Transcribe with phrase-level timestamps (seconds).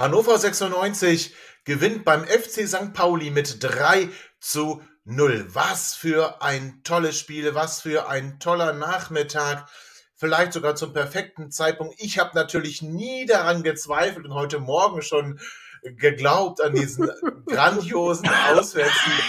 [0.00, 2.94] Hannover 96 gewinnt beim FC St.
[2.94, 4.08] Pauli mit 3
[4.40, 5.44] zu 0.
[5.52, 9.68] Was für ein tolles Spiel, was für ein toller Nachmittag.
[10.16, 11.96] Vielleicht sogar zum perfekten Zeitpunkt.
[11.98, 15.38] Ich habe natürlich nie daran gezweifelt und heute Morgen schon
[15.82, 17.10] geglaubt an diesen
[17.46, 19.24] grandiosen Auswärtssieg.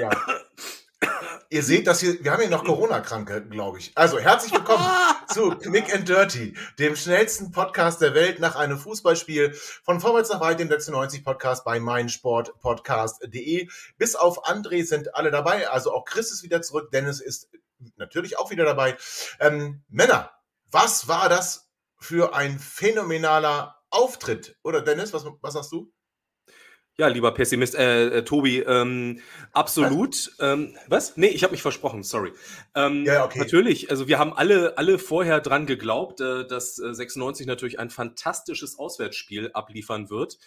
[0.00, 0.10] Ja.
[1.52, 3.90] Ihr seht, dass hier, wir haben hier noch Corona-Kranke, glaube ich.
[3.96, 4.86] Also herzlich willkommen
[5.34, 10.38] zu Quick and Dirty, dem schnellsten Podcast der Welt nach einem Fußballspiel von Vorwärts nach
[10.38, 13.68] Weit, dem 96 Podcast bei meinsportpodcast.de.
[13.98, 17.48] Bis auf André sind alle dabei, also auch Chris ist wieder zurück, Dennis ist
[17.96, 18.96] natürlich auch wieder dabei.
[19.40, 20.30] Ähm, Männer,
[20.70, 24.56] was war das für ein phänomenaler Auftritt?
[24.62, 25.90] Oder Dennis, was, was sagst du?
[27.00, 29.20] Ja, lieber Pessimist, äh, äh, Tobi, ähm,
[29.52, 30.34] absolut.
[30.36, 30.38] Was?
[30.38, 31.16] Ähm, was?
[31.16, 32.30] Nee, ich habe mich versprochen, sorry.
[32.74, 33.38] Ähm, ja, okay.
[33.38, 37.88] Natürlich, also wir haben alle, alle vorher dran geglaubt, äh, dass äh, 96 natürlich ein
[37.88, 40.38] fantastisches Auswärtsspiel abliefern wird.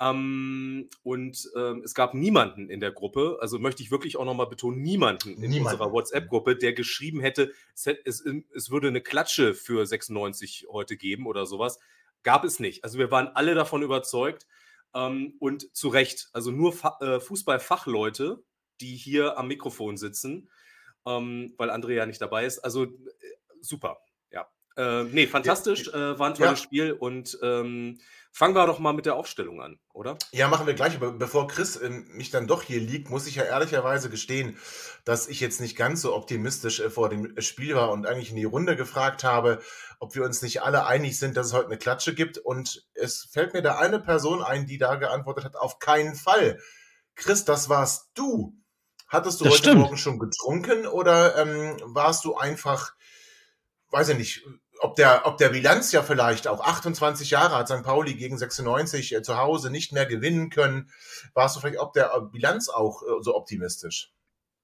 [0.00, 4.48] Ähm, und ähm, es gab niemanden in der Gruppe, also möchte ich wirklich auch nochmal
[4.48, 5.66] betonen, niemanden in niemanden.
[5.66, 11.28] unserer WhatsApp-Gruppe, der geschrieben hätte, es, es, es würde eine Klatsche für 96 heute geben
[11.28, 11.78] oder sowas.
[12.24, 12.82] Gab es nicht.
[12.82, 14.48] Also wir waren alle davon überzeugt,
[14.94, 18.42] ähm, und zu Recht, also nur Fa äh, Fußballfachleute,
[18.80, 20.50] die hier am Mikrofon sitzen,
[21.06, 22.58] ähm, weil Andrea ja nicht dabei ist.
[22.60, 22.88] Also äh,
[23.60, 23.98] super,
[24.30, 24.48] ja.
[24.76, 26.64] Äh, nee, fantastisch, äh, war ein tolles ja.
[26.64, 28.00] Spiel und ähm,
[28.32, 30.16] fangen wir doch mal mit der Aufstellung an, oder?
[30.32, 30.96] Ja, machen wir gleich.
[30.96, 34.56] Aber bevor Chris äh, mich dann doch hier liegt, muss ich ja ehrlicherweise gestehen,
[35.04, 38.36] dass ich jetzt nicht ganz so optimistisch äh, vor dem Spiel war und eigentlich in
[38.36, 39.60] die Runde gefragt habe,
[40.00, 42.38] ob wir uns nicht alle einig sind, dass es heute eine Klatsche gibt.
[42.38, 46.58] Und es fällt mir da eine Person ein, die da geantwortet hat, auf keinen Fall.
[47.14, 48.56] Chris, das warst du.
[49.08, 49.80] Hattest du das heute stimmt.
[49.82, 52.94] Morgen schon getrunken oder ähm, warst du einfach,
[53.90, 54.42] weiß ich nicht,
[54.82, 57.82] ob der, ob der Bilanz ja vielleicht auch 28 Jahre hat St.
[57.82, 60.90] Pauli gegen 96 äh, zu Hause nicht mehr gewinnen können,
[61.34, 64.12] warst du vielleicht ob der äh, Bilanz auch äh, so optimistisch?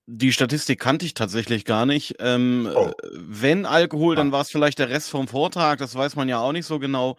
[0.07, 2.17] Die Statistik kannte ich tatsächlich gar nicht.
[2.19, 2.93] Ähm, oh.
[3.13, 6.53] Wenn Alkohol, dann war es vielleicht der Rest vom Vortag, das weiß man ja auch
[6.53, 7.17] nicht so genau.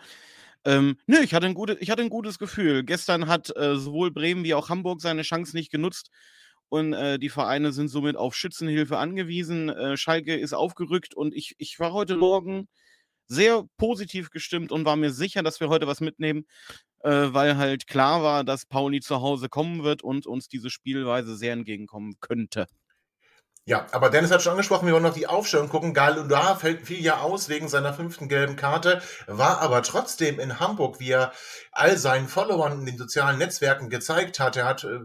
[0.65, 2.83] Ähm, nö, ich hatte, ein gute, ich hatte ein gutes Gefühl.
[2.83, 6.09] Gestern hat äh, sowohl Bremen wie auch Hamburg seine Chance nicht genutzt
[6.67, 9.69] und äh, die Vereine sind somit auf Schützenhilfe angewiesen.
[9.69, 12.67] Äh, Schalke ist aufgerückt und ich, ich war heute Morgen
[13.29, 16.45] sehr positiv gestimmt und war mir sicher, dass wir heute was mitnehmen,
[17.03, 21.37] äh, weil halt klar war, dass Pauli zu Hause kommen wird und uns diese Spielweise
[21.37, 22.67] sehr entgegenkommen könnte.
[23.65, 25.93] Ja, aber Dennis hat schon angesprochen, wir wollen noch die Aufstellung gucken.
[25.93, 30.99] Galunda fällt viel ja aus wegen seiner fünften gelben Karte, war aber trotzdem in Hamburg,
[30.99, 31.33] wie er
[31.71, 34.55] all seinen Followern in den sozialen Netzwerken gezeigt hat.
[34.55, 35.01] Er hat äh,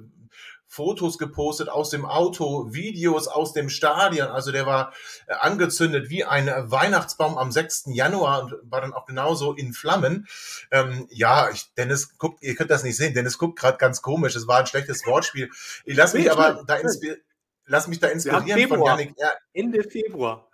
[0.74, 4.28] Fotos gepostet aus dem Auto, Videos aus dem Stadion.
[4.28, 4.92] Also der war
[5.26, 7.84] äh, angezündet wie ein Weihnachtsbaum am 6.
[7.92, 10.26] Januar und war dann auch genauso in Flammen.
[10.70, 14.34] Ähm, ja, ich, Dennis guckt, ihr könnt das nicht sehen, Dennis guckt gerade ganz komisch.
[14.34, 15.48] Es war ein schlechtes Wortspiel.
[15.84, 17.20] Ich lasse mich aber da inspirieren.
[17.66, 19.14] Lass mich da inspirieren von Janik.
[19.16, 20.48] Er Ende Februar.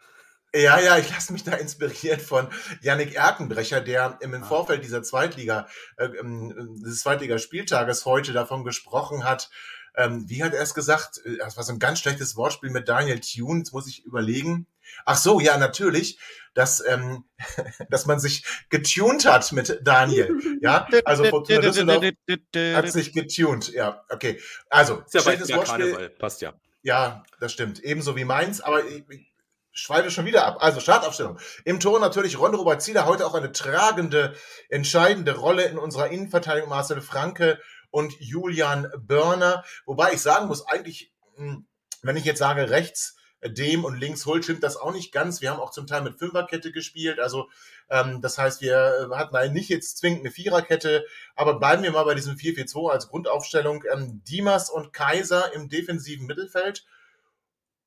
[0.55, 2.49] Ja, ja, ich lasse mich da inspiriert von
[2.81, 4.43] Yannick Erkenbrecher, der im ah.
[4.43, 9.49] Vorfeld dieser Zweitliga, äh, des Zweitliga-Spieltages heute davon gesprochen hat,
[9.97, 11.21] ähm, wie hat er es gesagt?
[11.25, 13.61] Äh, das war so ein ganz schlechtes Wortspiel mit Daniel Thune.
[13.61, 14.67] Jetzt muss ich überlegen.
[15.05, 16.19] Ach so, ja, natürlich,
[16.55, 17.25] dass, ähm,
[17.91, 20.35] dass man sich getuned hat mit Daniel.
[20.61, 23.73] Ja, also Fortuna Düsseldorf hat sich getuned.
[23.73, 24.41] Ja, okay.
[24.69, 25.93] Also, ist ja schlechtes Wortspiel.
[25.93, 26.11] Karneval.
[26.11, 26.55] Passt ja.
[26.83, 27.81] Ja, das stimmt.
[27.81, 29.31] Ebenso wie meins, aber ich, ich
[29.73, 30.59] schweife schon wieder ab.
[30.61, 31.39] Also Startaufstellung.
[31.65, 34.35] Im Tor natürlich Ron Robert Zieler, heute auch eine tragende,
[34.69, 36.71] entscheidende Rolle in unserer Innenverteidigung.
[36.71, 37.59] Marcel Franke
[37.91, 39.65] und Julian Börner.
[39.87, 41.67] Wobei ich sagen muss, eigentlich, hm,
[42.03, 45.41] wenn ich jetzt sage rechts dem und links Hult, stimmt das auch nicht ganz.
[45.41, 47.19] Wir haben auch zum Teil mit Fünferkette gespielt.
[47.19, 47.49] Also
[47.89, 51.07] ähm, das heißt, wir hatten halt nicht jetzt zwingend eine Viererkette,
[51.37, 53.85] aber bleiben wir mal bei diesem 4-4-2 als Grundaufstellung.
[53.91, 56.85] Ähm, Dimas und Kaiser im defensiven Mittelfeld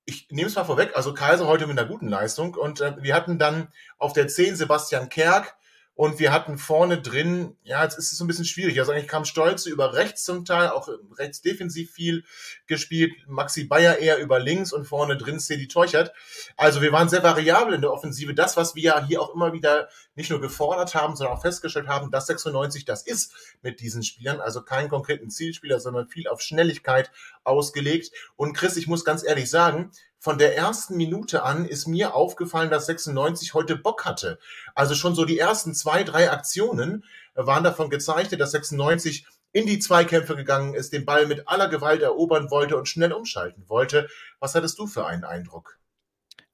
[0.05, 3.15] ich nehme es mal vorweg, also Kaiser heute mit einer guten Leistung und äh, wir
[3.15, 5.55] hatten dann auf der 10 Sebastian Kerk
[5.95, 8.79] Und wir hatten vorne drin, ja, jetzt ist es so ein bisschen schwierig.
[8.79, 12.23] Also eigentlich kam Stolze über rechts zum Teil, auch rechts defensiv viel
[12.65, 13.13] gespielt.
[13.27, 16.11] Maxi Bayer eher über links und vorne drin Cedi Teuchert.
[16.57, 18.33] Also wir waren sehr variabel in der Offensive.
[18.33, 21.87] Das, was wir ja hier auch immer wieder nicht nur gefordert haben, sondern auch festgestellt
[21.87, 24.41] haben, dass 96 das ist mit diesen Spielern.
[24.41, 27.11] Also keinen konkreten Zielspieler, sondern viel auf Schnelligkeit
[27.43, 28.11] ausgelegt.
[28.35, 32.69] Und Chris, ich muss ganz ehrlich sagen, von der ersten Minute an ist mir aufgefallen,
[32.69, 34.39] dass 96 heute Bock hatte.
[34.73, 37.03] Also schon so die ersten zwei, drei Aktionen
[37.35, 42.01] waren davon gezeichnet, dass 96 in die Zweikämpfe gegangen ist, den Ball mit aller Gewalt
[42.01, 44.07] erobern wollte und schnell umschalten wollte.
[44.39, 45.77] Was hattest du für einen Eindruck?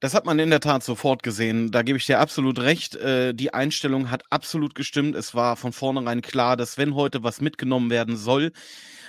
[0.02, 1.72] Das hat man in der Tat sofort gesehen.
[1.72, 2.96] Da gebe ich dir absolut recht.
[2.96, 5.14] Äh, die Einstellung hat absolut gestimmt.
[5.14, 8.54] Es war von vornherein klar, dass wenn heute was mitgenommen werden soll,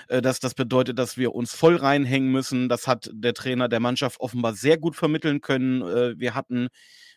[0.08, 2.68] äh, dass das bedeutet, dass wir uns voll reinhängen müssen.
[2.68, 5.82] Das hat der Trainer der Mannschaft offenbar sehr gut vermitteln können.
[5.82, 6.68] Äh, wir hatten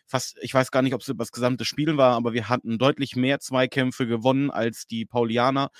[0.06, 3.16] fast, ich weiß gar nicht, ob es das gesamte Spiel war, aber wir hatten deutlich
[3.16, 5.70] mehr Zweikämpfe gewonnen als die Paulianer.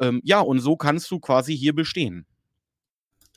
[0.00, 2.26] Ähm, ja, und so kannst du quasi hier bestehen.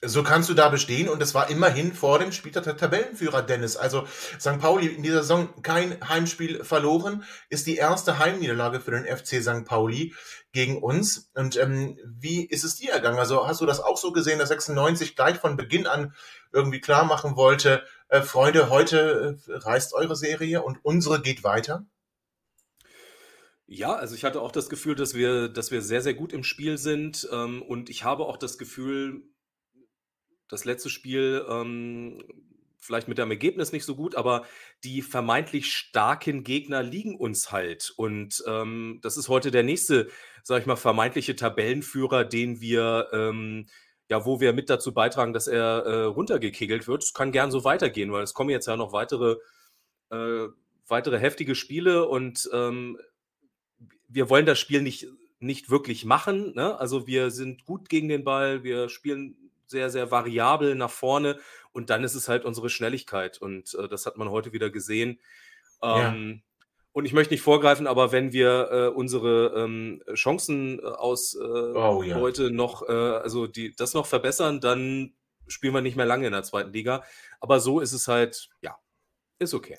[0.02, 3.76] So kannst du da bestehen und es war immerhin vor dem Spieltag der Tabellenführer Dennis.
[3.76, 4.08] Also
[4.40, 4.60] St.
[4.60, 9.66] Pauli in dieser Saison kein Heimspiel verloren, ist die erste Heimniederlage für den FC St.
[9.66, 10.14] Pauli
[10.54, 11.30] gegen uns.
[11.34, 13.20] Und ähm, wie ist es dir ergangen?
[13.20, 16.14] Also hast du das auch so gesehen, dass 96 gleich von Beginn an
[16.54, 21.86] irgendwie klar machen wollte, äh, Freunde, heute äh, reißt eure Serie und unsere geht weiter?
[23.68, 26.44] Ja, also ich hatte auch das Gefühl, dass wir, dass wir sehr, sehr gut im
[26.44, 27.28] Spiel sind.
[27.32, 29.22] Ähm, und ich habe auch das Gefühl,
[30.50, 32.22] das letzte Spiel ähm,
[32.80, 34.46] vielleicht mit dem Ergebnis nicht so gut, aber
[34.84, 37.94] die vermeintlich starken Gegner liegen uns halt.
[37.96, 40.10] Und ähm, das ist heute der nächste,
[40.44, 43.68] sag ich mal, vermeintliche Tabellenführer, den wir, ähm,
[44.10, 47.04] ja, wo wir mit dazu beitragen, dass er äh, runtergekegelt wird.
[47.04, 49.36] Es kann gern so weitergehen, weil es kommen jetzt ja noch weitere,
[50.10, 50.48] äh,
[50.88, 52.98] weitere heftige Spiele und ähm,
[54.08, 55.08] wir wollen das Spiel nicht,
[55.40, 56.56] nicht wirklich machen.
[56.56, 56.80] Ne?
[56.80, 61.40] Also wir sind gut gegen den Ball, wir spielen sehr, sehr variabel nach vorne.
[61.72, 63.38] Und dann ist es halt unsere Schnelligkeit.
[63.38, 65.20] Und äh, das hat man heute wieder gesehen.
[65.82, 66.50] Ähm, ja.
[66.92, 71.38] Und ich möchte nicht vorgreifen, aber wenn wir äh, unsere ähm, Chancen äh, aus äh,
[71.40, 72.16] oh, ja.
[72.16, 75.14] heute noch, äh, also die, das noch verbessern, dann
[75.48, 77.04] spielen wir nicht mehr lange in der zweiten Liga.
[77.40, 78.76] Aber so ist es halt, ja,
[79.38, 79.78] ist okay.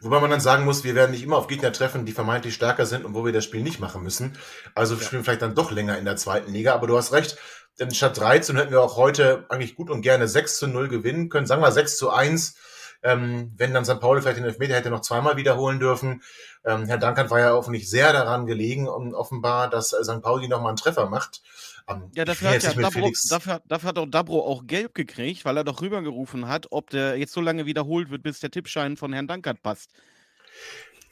[0.00, 2.86] Wobei man dann sagen muss, wir werden nicht immer auf Gegner treffen, die vermeintlich stärker
[2.86, 4.36] sind und wo wir das Spiel nicht machen müssen.
[4.74, 5.06] Also wir ja.
[5.06, 6.74] spielen vielleicht dann doch länger in der zweiten Liga.
[6.74, 7.38] Aber du hast recht,
[7.78, 11.28] denn statt 13 hätten wir auch heute eigentlich gut und gerne 6 zu 0 gewinnen
[11.28, 11.46] können.
[11.46, 12.56] Sagen wir 6 zu 1.
[13.02, 14.00] Ähm, wenn dann St.
[14.00, 16.22] Pauli vielleicht den Elfmeter hätte noch zweimal wiederholen dürfen.
[16.64, 20.22] Ähm, Herr Dankert war ja offensichtlich sehr daran gelegen, um, offenbar, dass äh, St.
[20.22, 21.42] Pauli nochmal einen Treffer macht.
[21.86, 25.58] Ähm, ja, dafür hat, ja Dabro, dafür, dafür hat auch Dabro auch gelb gekriegt, weil
[25.58, 29.12] er doch rübergerufen hat, ob der jetzt so lange wiederholt wird, bis der Tippschein von
[29.12, 29.90] Herrn Dankert passt.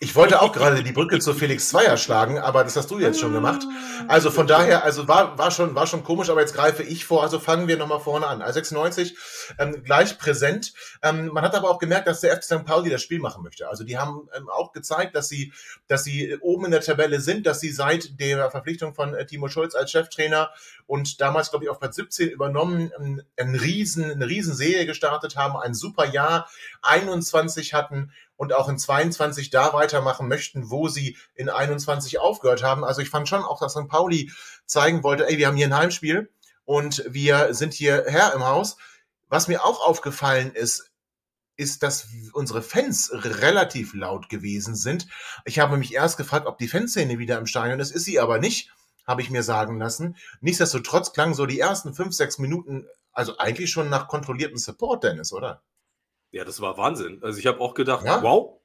[0.02, 3.20] Ich wollte auch gerade die Brücke zu Felix Zweier schlagen, aber das hast du jetzt
[3.20, 3.62] schon gemacht.
[4.08, 7.22] Also von daher, also war, war, schon, war schon komisch, aber jetzt greife ich vor.
[7.22, 8.42] Also fangen wir nochmal vorne an.
[8.42, 9.16] Also 96
[9.60, 10.72] ähm, gleich präsent.
[11.04, 12.64] Ähm, man hat aber auch gemerkt, dass der FC St.
[12.64, 13.68] Pauli das Spiel machen möchte.
[13.68, 15.52] Also die haben ähm, auch gezeigt, dass sie,
[15.86, 19.46] dass sie oben in der Tabelle sind, dass sie seit der Verpflichtung von äh, Timo
[19.46, 20.50] Schulz als Cheftrainer
[20.88, 25.36] und damals, glaube ich, auf Platz 17 übernommen, ähm, einen riesen, eine riesen Serie gestartet
[25.36, 26.50] haben, ein super Jahr,
[26.82, 32.84] 21 hatten und auch in 22 da weitermachen möchten, wo sie in 21 aufgehört haben.
[32.84, 33.88] Also ich fand schon auch, dass St.
[33.88, 34.32] Pauli
[34.66, 36.30] zeigen wollte, ey, wir haben hier ein Heimspiel
[36.64, 38.76] und wir sind hier Herr im Haus.
[39.28, 40.90] Was mir auch aufgefallen ist,
[41.56, 45.06] ist, dass unsere Fans relativ laut gewesen sind.
[45.44, 47.90] Ich habe mich erst gefragt, ob die Fanszene wieder im Stadion ist.
[47.90, 48.70] Ist sie aber nicht,
[49.06, 50.16] habe ich mir sagen lassen.
[50.40, 55.32] Nichtsdestotrotz klangen so die ersten fünf, sechs Minuten, also eigentlich schon nach kontrolliertem Support, Dennis,
[55.32, 55.62] oder?
[56.32, 57.22] Ja, das war Wahnsinn.
[57.22, 58.22] Also ich habe auch gedacht, ja?
[58.22, 58.60] wow,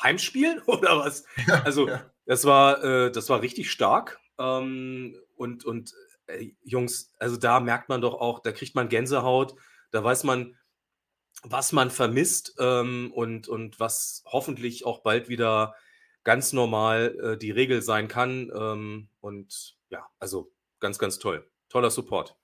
[0.00, 1.24] Heimspiel oder was?
[1.64, 2.10] Also ja.
[2.26, 4.18] das war, äh, das war richtig stark.
[4.38, 5.94] Ähm, und und
[6.26, 9.54] äh, Jungs, also da merkt man doch auch, da kriegt man Gänsehaut,
[9.90, 10.56] da weiß man,
[11.42, 15.74] was man vermisst ähm, und, und was hoffentlich auch bald wieder
[16.24, 18.50] ganz normal äh, die Regel sein kann.
[18.54, 21.48] Ähm, und ja, also ganz, ganz toll.
[21.68, 22.36] Toller Support.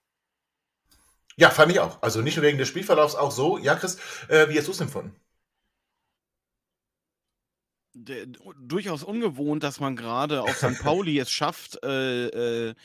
[1.39, 2.01] Ja, fand ich auch.
[2.01, 3.57] Also nicht nur wegen des Spielverlaufs, auch so.
[3.57, 5.15] Ja, Chris, äh, wie hast du es empfunden?
[7.93, 8.25] Der,
[8.61, 10.79] durchaus ungewohnt, dass man gerade auf St.
[10.83, 12.75] Pauli es schafft, äh, äh,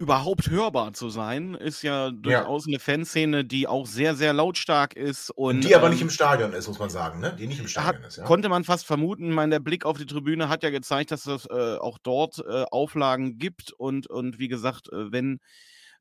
[0.00, 2.72] überhaupt hörbar zu sein, ist ja durchaus ja.
[2.72, 5.30] eine Fanszene, die auch sehr, sehr lautstark ist.
[5.30, 7.36] Und, die aber ähm, nicht im Stadion ist, muss man sagen, ne?
[7.38, 8.16] Die nicht im Stadion hat, ist.
[8.16, 8.24] Ja?
[8.24, 9.28] Konnte man fast vermuten.
[9.28, 12.38] Ich meine, der Blick auf die Tribüne hat ja gezeigt, dass es äh, auch dort
[12.40, 15.38] äh, Auflagen gibt und, und wie gesagt, äh, wenn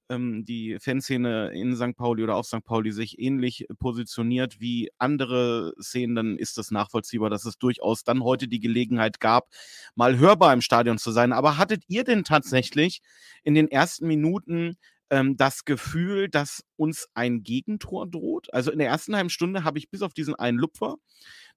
[0.09, 1.95] ähm, die Fanszene in St.
[1.95, 2.63] Pauli oder auf St.
[2.63, 8.23] Pauli sich ähnlich positioniert wie andere Szenen, dann ist das nachvollziehbar, dass es durchaus dann
[8.23, 9.47] heute die Gelegenheit gab,
[9.95, 11.33] mal hörbar im Stadion zu sein.
[11.33, 13.01] Aber hattet ihr denn tatsächlich
[13.43, 14.77] in den ersten Minuten
[15.09, 18.53] ähm, das Gefühl, dass uns ein Gegentor droht?
[18.53, 20.95] Also in der ersten halben Stunde habe ich bis auf diesen einen Lupfer,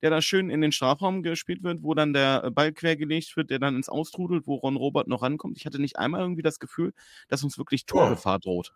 [0.02, 3.58] der da schön in den Strafraum gespielt wird, wo dann der Ball quergelegt wird, der
[3.58, 5.56] dann ins Austrudelt, wo Ron Robert noch rankommt.
[5.58, 6.92] Ich hatte nicht einmal irgendwie das Gefühl,
[7.28, 8.44] dass uns wirklich Torgefahr oh.
[8.44, 8.74] droht.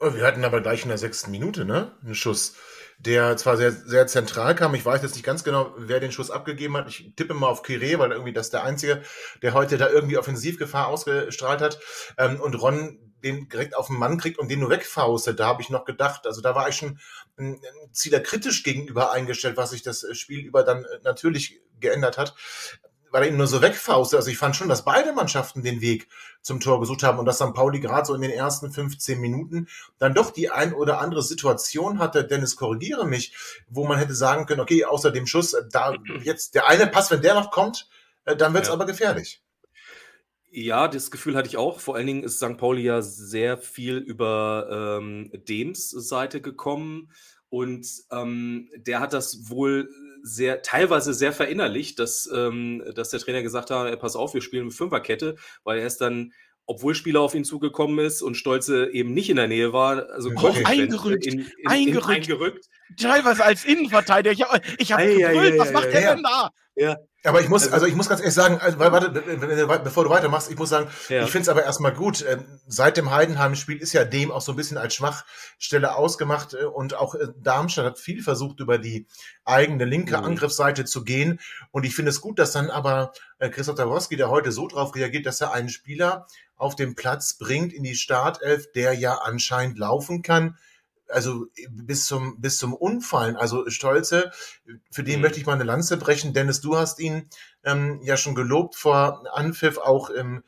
[0.00, 1.90] Oh, wir hatten aber gleich in der sechsten Minute, ne?
[2.04, 2.54] Einen Schuss,
[2.98, 4.74] der zwar sehr, sehr zentral kam.
[4.76, 6.88] Ich weiß jetzt nicht ganz genau, wer den Schuss abgegeben hat.
[6.88, 9.02] Ich tippe mal auf Kire, weil irgendwie das der Einzige,
[9.42, 11.80] der heute da irgendwie Offensivgefahr ausgestrahlt hat.
[12.16, 15.40] Ähm, und Ron den direkt auf den Mann kriegt und den nur wegfaustet.
[15.40, 17.00] Da habe ich noch gedacht, also da war ich schon
[17.36, 22.34] ein Zieler kritisch gegenüber eingestellt, was sich das Spiel über dann äh, natürlich geändert hat,
[23.10, 24.18] weil er ihn nur so wegfaustet.
[24.18, 26.08] Also ich fand schon, dass beide Mannschaften den Weg
[26.42, 27.54] zum Tor gesucht haben und dass St.
[27.54, 31.98] Pauli gerade so in den ersten 15 Minuten dann doch die ein oder andere Situation
[31.98, 33.34] hatte, Dennis, korrigiere mich,
[33.68, 37.22] wo man hätte sagen können, okay, außer dem Schuss, da jetzt der eine Pass, wenn
[37.22, 37.88] der noch kommt,
[38.24, 38.74] äh, dann wird es ja.
[38.74, 39.42] aber gefährlich.
[40.50, 41.78] Ja, das Gefühl hatte ich auch.
[41.78, 42.56] Vor allen Dingen ist St.
[42.56, 47.10] Pauli ja sehr viel über ähm, Dems Seite gekommen
[47.50, 49.90] und ähm, der hat das wohl
[50.22, 54.66] sehr, teilweise sehr verinnerlicht, dass, ähm, dass der Trainer gesagt hat, pass auf, wir spielen
[54.66, 56.32] mit Fünferkette, weil er ist dann
[56.70, 60.30] obwohl Spieler auf ihn zugekommen ist und Stolze eben nicht in der Nähe war, also
[60.36, 60.64] okay.
[60.66, 62.66] eingerückt, in, in, eingerückt, in, eingerückt,
[63.00, 64.32] teilweise als Innenverteidiger.
[64.32, 66.50] Ich habe ich hab gebrüllt, was macht der denn da?
[66.76, 66.98] Ja.
[67.24, 70.50] Aber ich muss, also, also ich muss ganz ehrlich sagen, also, warte, bevor du weitermachst,
[70.50, 71.24] ich muss sagen, ja.
[71.24, 72.24] ich finde es aber erstmal gut.
[72.26, 76.64] Ähm, seit dem Heidenheim-Spiel ist ja dem auch so ein bisschen als Schwachstelle ausgemacht äh,
[76.64, 79.06] und auch äh, Darmstadt hat viel versucht, über die
[79.44, 80.24] eigene linke mhm.
[80.24, 81.40] Angriffsseite zu gehen.
[81.72, 84.94] Und ich finde es gut, dass dann aber äh, Christoph Dabrowski, der heute so drauf
[84.94, 89.78] reagiert, dass er einen Spieler auf den Platz bringt in die Startelf, der ja anscheinend
[89.78, 90.56] laufen kann
[91.08, 93.36] also bis zum, bis zum Unfallen.
[93.36, 94.30] Also Stolze,
[94.90, 95.22] für den mhm.
[95.22, 96.32] möchte ich mal eine Lanze brechen.
[96.34, 97.28] Dennis, du hast ihn
[97.64, 100.42] ähm, ja schon gelobt vor Anpfiff, auch im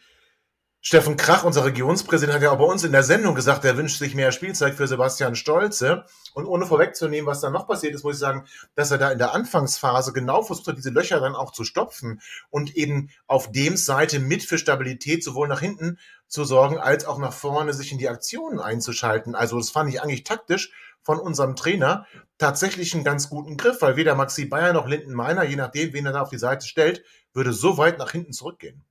[0.83, 3.99] Steffen Krach, unser Regionspräsident, hat ja auch bei uns in der Sendung gesagt, er wünscht
[3.99, 6.07] sich mehr Spielzeit für Sebastian Stolze.
[6.33, 8.47] Und ohne vorwegzunehmen, was da noch passiert ist, muss ich sagen,
[8.77, 12.23] dass er da in der Anfangsphase genau versucht hat, diese Löcher dann auch zu stopfen
[12.49, 17.19] und eben auf dem Seite mit für Stabilität sowohl nach hinten zu sorgen, als auch
[17.19, 19.35] nach vorne sich in die Aktionen einzuschalten.
[19.35, 20.73] Also das fand ich eigentlich taktisch
[21.03, 22.07] von unserem Trainer
[22.39, 26.07] tatsächlich einen ganz guten Griff, weil weder Maxi Bayer noch Linden Meiner, je nachdem, wen
[26.07, 28.83] er da auf die Seite stellt, würde so weit nach hinten zurückgehen.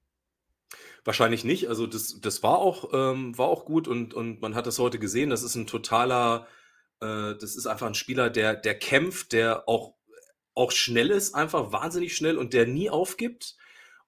[1.05, 1.67] Wahrscheinlich nicht.
[1.69, 4.99] Also das, das war auch, ähm, war auch gut und, und man hat das heute
[4.99, 5.29] gesehen.
[5.29, 6.47] Das ist ein totaler,
[7.01, 9.95] äh, das ist einfach ein Spieler, der, der kämpft, der auch,
[10.55, 13.55] auch schnell ist, einfach wahnsinnig schnell und der nie aufgibt.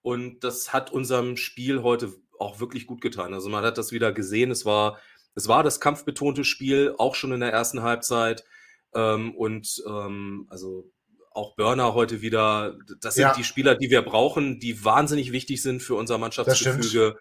[0.01, 3.33] Und das hat unserem Spiel heute auch wirklich gut getan.
[3.33, 4.51] Also man hat das wieder gesehen.
[4.51, 4.99] Es war,
[5.35, 8.43] es war das kampfbetonte Spiel, auch schon in der ersten Halbzeit.
[8.93, 10.91] Ähm, und ähm, also
[11.31, 12.77] auch Burner heute wieder.
[12.99, 13.33] Das sind ja.
[13.33, 17.17] die Spieler, die wir brauchen, die wahnsinnig wichtig sind für unser Mannschaftsgefüge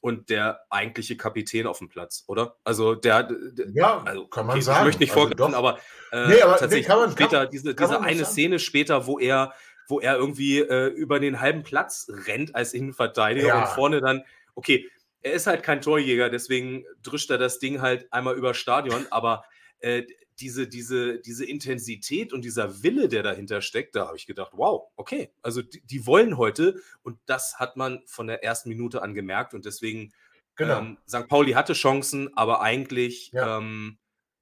[0.00, 2.56] und der eigentliche Kapitän auf dem Platz, oder?
[2.64, 4.80] Also der, der ja, also, kann man okay, sagen.
[4.80, 5.78] Ich möchte nicht also vorgreifen, aber,
[6.10, 9.54] äh, nee, aber tatsächlich nee, man, später kann, diese, diese eine Szene später, wo er,
[9.86, 13.62] wo er irgendwie äh, über den halben Platz rennt als Innenverteidiger ja.
[13.62, 14.24] und vorne dann,
[14.56, 14.90] okay,
[15.20, 19.44] er ist halt kein Torjäger, deswegen drischt er das Ding halt einmal über Stadion, aber
[19.78, 20.02] äh,
[20.40, 24.90] diese, diese, diese Intensität und dieser Wille, der dahinter steckt, da habe ich gedacht, wow,
[24.96, 29.14] okay, also die, die, wollen heute und das hat man von der ersten Minute an
[29.14, 30.12] gemerkt und deswegen,
[30.56, 30.78] genau.
[30.78, 31.28] ähm, St.
[31.28, 33.58] Pauli hatte Chancen, aber eigentlich ja.
[33.58, 33.98] ähm,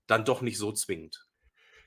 [0.06, 1.29] dann doch nicht so zwingend.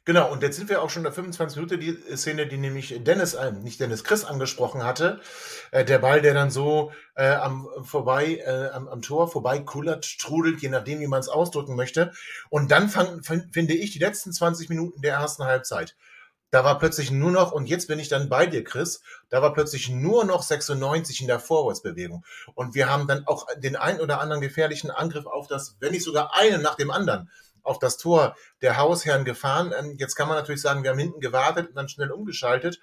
[0.05, 3.03] Genau, und jetzt sind wir auch schon in der 25 Minute, die Szene, die nämlich
[3.05, 5.21] Dennis, äh, nicht Dennis, Chris angesprochen hatte.
[5.71, 10.05] Äh, der Ball, der dann so äh, am, vorbei, äh, am, am Tor vorbei kullert,
[10.05, 12.11] strudelt, je nachdem, wie man es ausdrücken möchte.
[12.49, 15.95] Und dann fang, finde ich die letzten 20 Minuten der ersten Halbzeit.
[16.51, 19.53] Da war plötzlich nur noch, und jetzt bin ich dann bei dir, Chris, da war
[19.53, 22.25] plötzlich nur noch 96 in der Vorwärtsbewegung.
[22.55, 26.03] Und wir haben dann auch den ein oder anderen gefährlichen Angriff auf das, wenn nicht
[26.03, 27.29] sogar einen nach dem anderen
[27.63, 29.73] auf das Tor der Hausherren gefahren.
[29.77, 32.79] Ähm, jetzt kann man natürlich sagen, wir haben hinten gewartet und dann schnell umgeschaltet.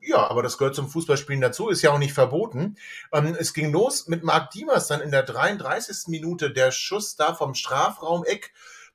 [0.00, 2.76] Ja, aber das gehört zum Fußballspielen dazu, ist ja auch nicht verboten.
[3.12, 6.06] Ähm, es ging los mit Marc Diemers dann in der 33.
[6.06, 8.52] Minute, der Schuss da vom Strafraum-Eck,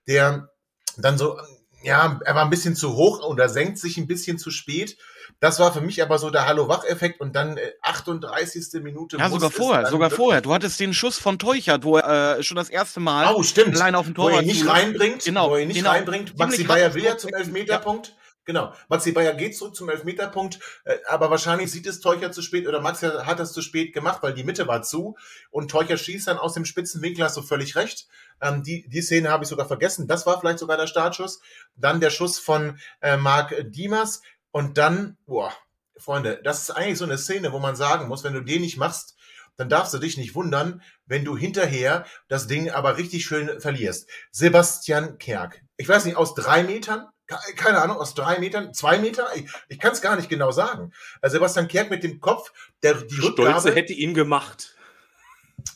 [0.07, 0.49] der
[0.95, 1.37] dann so,
[1.81, 4.97] ja, er war ein bisschen zu hoch oder senkt sich ein bisschen zu spät.
[5.43, 8.81] Das war für mich aber so der Hallo-Wach-Effekt und dann äh, 38.
[8.81, 9.17] Minute.
[9.17, 10.39] Ja, sogar vorher, sogar vorher.
[10.39, 13.75] Du hattest den Schuss von Teuchert, wo er äh, schon das erste Mal oh, stimmt.
[13.75, 15.89] allein auf dem Tor wo er nicht reinbringt, genau, wo er nicht genau.
[15.89, 16.39] reinbringt.
[16.39, 18.15] Maxi Bayer will ja zum Elfmeterpunkt.
[18.45, 18.73] Genau.
[18.87, 22.79] Maxi Bayer geht zurück zum Elfmeterpunkt, äh, aber wahrscheinlich sieht es Teucher zu spät oder
[22.79, 25.17] Maxi hat es zu spät gemacht, weil die Mitte war zu
[25.49, 28.07] und Teucher schießt dann aus dem spitzen Winkel, hast du völlig recht.
[28.41, 30.07] Ähm, die, die Szene habe ich sogar vergessen.
[30.07, 31.41] Das war vielleicht sogar der Startschuss.
[31.77, 34.21] Dann der Schuss von äh, Marc Dimas
[34.53, 35.51] und dann, boah,
[35.97, 38.77] Freunde, das ist eigentlich so eine Szene, wo man sagen muss, wenn du den nicht
[38.77, 39.15] machst,
[39.57, 44.09] dann darfst du dich nicht wundern, wenn du hinterher das Ding aber richtig schön verlierst.
[44.31, 45.61] Sebastian Kerk.
[45.77, 47.07] Ich weiß nicht, aus drei Metern
[47.55, 50.91] keine Ahnung, aus drei Metern, zwei Meter, ich, ich kann es gar nicht genau sagen.
[51.21, 52.51] Also Sebastian Kerk mit dem Kopf,
[52.83, 54.75] der die Stolze Rückgabe, hätte ihn gemacht.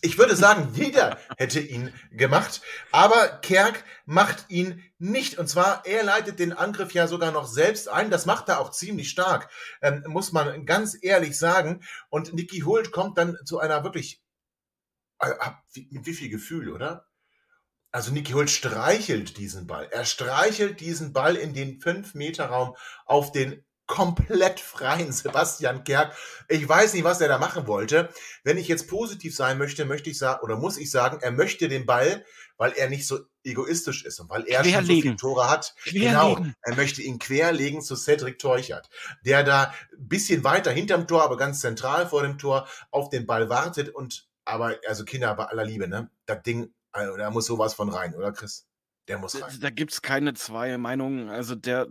[0.01, 5.37] Ich würde sagen, jeder hätte ihn gemacht, aber Kerk macht ihn nicht.
[5.37, 8.11] Und zwar, er leitet den Angriff ja sogar noch selbst ein.
[8.11, 9.49] Das macht er auch ziemlich stark,
[9.81, 11.83] ähm, muss man ganz ehrlich sagen.
[12.09, 14.21] Und Niki Hult kommt dann zu einer wirklich,
[15.19, 15.33] äh,
[15.89, 17.07] mit wie viel Gefühl, oder?
[17.91, 19.87] Also Niki Hult streichelt diesen Ball.
[19.91, 22.75] Er streichelt diesen Ball in den 5-Meter-Raum
[23.05, 26.15] auf den komplett freien Sebastian Kerk.
[26.47, 28.09] Ich weiß nicht, was er da machen wollte.
[28.43, 31.67] Wenn ich jetzt positiv sein möchte, möchte ich sagen, oder muss ich sagen, er möchte
[31.69, 32.25] den Ball,
[32.57, 34.85] weil er nicht so egoistisch ist und weil er querlegen.
[34.85, 35.75] schon so viele Tore hat.
[35.83, 36.09] Querlegen.
[36.09, 36.45] Genau.
[36.61, 38.89] Er möchte ihn querlegen zu Cedric Teuchert,
[39.25, 43.25] der da ein bisschen weiter hinterm Tor, aber ganz zentral vor dem Tor auf den
[43.25, 46.09] Ball wartet und aber, also Kinder, bei aller Liebe, ne?
[46.25, 48.65] Das Ding also, da muss sowas von rein, oder Chris?
[49.07, 49.55] Der muss rein.
[49.61, 51.29] Da gibt es keine zwei Meinungen.
[51.29, 51.87] Also der,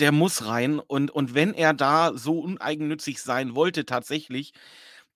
[0.00, 0.78] der muss rein.
[0.78, 4.52] Und, und wenn er da so uneigennützig sein wollte, tatsächlich,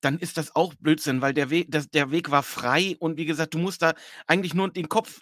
[0.00, 3.24] dann ist das auch Blödsinn, weil der Weg, das, der Weg war frei und wie
[3.24, 3.94] gesagt, du musst da
[4.26, 5.20] eigentlich nur den Kopf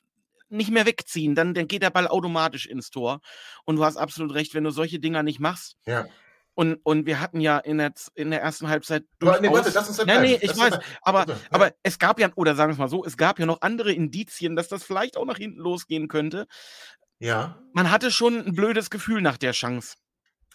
[0.49, 3.21] nicht mehr wegziehen, dann, dann geht der Ball automatisch ins Tor.
[3.65, 6.07] Und du hast absolut recht, wenn du solche Dinger nicht machst, ja.
[6.55, 9.41] Und, und wir hatten ja in der, in der ersten Halbzeit durchaus...
[9.41, 12.55] Nee, warte, lass uns ja, nee, ich weiß, aber, also, aber es gab ja, oder
[12.55, 15.25] sagen wir es mal so, es gab ja noch andere Indizien, dass das vielleicht auch
[15.25, 16.47] nach hinten losgehen könnte.
[17.21, 17.63] Ja.
[17.73, 19.95] Man hatte schon ein blödes Gefühl nach der Chance.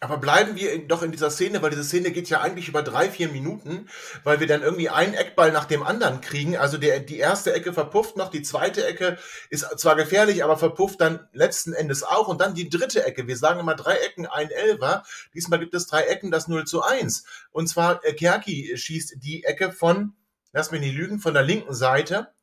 [0.02, 3.10] Aber bleiben wir doch in dieser Szene, weil diese Szene geht ja eigentlich über drei,
[3.10, 3.88] vier Minuten,
[4.26, 6.58] weil wir dann irgendwie einen Eckball nach dem anderen kriegen.
[6.58, 9.18] Also der, die erste Ecke verpufft noch, die zweite Ecke
[9.50, 12.28] ist zwar gefährlich, aber verpufft dann letzten Endes auch.
[12.28, 13.26] Und dann die dritte Ecke.
[13.26, 15.04] Wir sagen immer drei Ecken, ein Elfer.
[15.34, 17.24] Diesmal gibt es drei Ecken, das 0 zu 1.
[17.52, 20.14] Und zwar äh, Kerki schießt die Ecke von,
[20.52, 22.35] lass mich nicht lügen, von der linken Seite.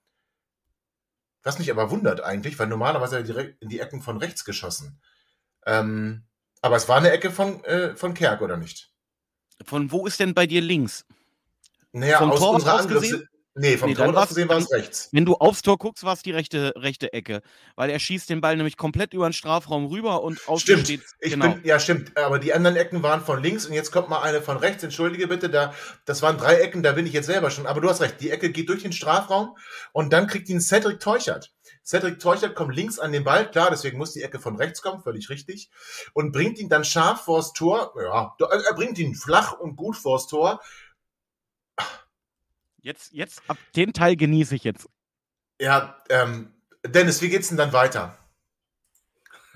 [1.42, 5.00] Was mich aber wundert eigentlich, weil normalerweise er direkt in die Ecken von rechts geschossen.
[5.66, 6.25] Ähm,
[6.61, 8.92] aber es war eine Ecke von, äh, von Kerk, oder nicht?
[9.64, 11.04] Von wo ist denn bei dir links?
[11.92, 13.14] Naja, Vom aus Tor unserer Angriffs
[13.54, 15.10] Nee, vom nee, Tor aus gesehen war es rechts.
[15.12, 17.43] Wenn du aufs Tor guckst, war es die rechte, rechte Ecke.
[17.76, 20.86] Weil er schießt den Ball nämlich komplett über den Strafraum rüber und außen stimmt.
[20.86, 21.02] steht.
[21.21, 21.54] Ich genau.
[21.54, 22.17] bin, ja, stimmt.
[22.17, 24.82] Aber die anderen Ecken waren von links und jetzt kommt mal eine von rechts.
[24.82, 25.75] Entschuldige bitte, da,
[26.06, 27.67] das waren drei Ecken, da bin ich jetzt selber schon.
[27.67, 29.54] Aber du hast recht, die Ecke geht durch den Strafraum
[29.93, 31.52] und dann kriegt ihn Cedric Teuchert.
[31.84, 35.02] Cedric Teuchert kommt links an den Ball, klar, deswegen muss die Ecke von rechts kommen,
[35.02, 35.69] völlig richtig.
[36.15, 37.93] Und bringt ihn dann scharf vors Tor.
[38.00, 40.60] Ja, er bringt ihn flach und gut vors Tor
[42.82, 44.88] Jetzt, jetzt, ab den Teil genieße ich jetzt.
[45.60, 46.52] Ja, ähm,
[46.84, 48.18] Dennis, wie geht's denn dann weiter?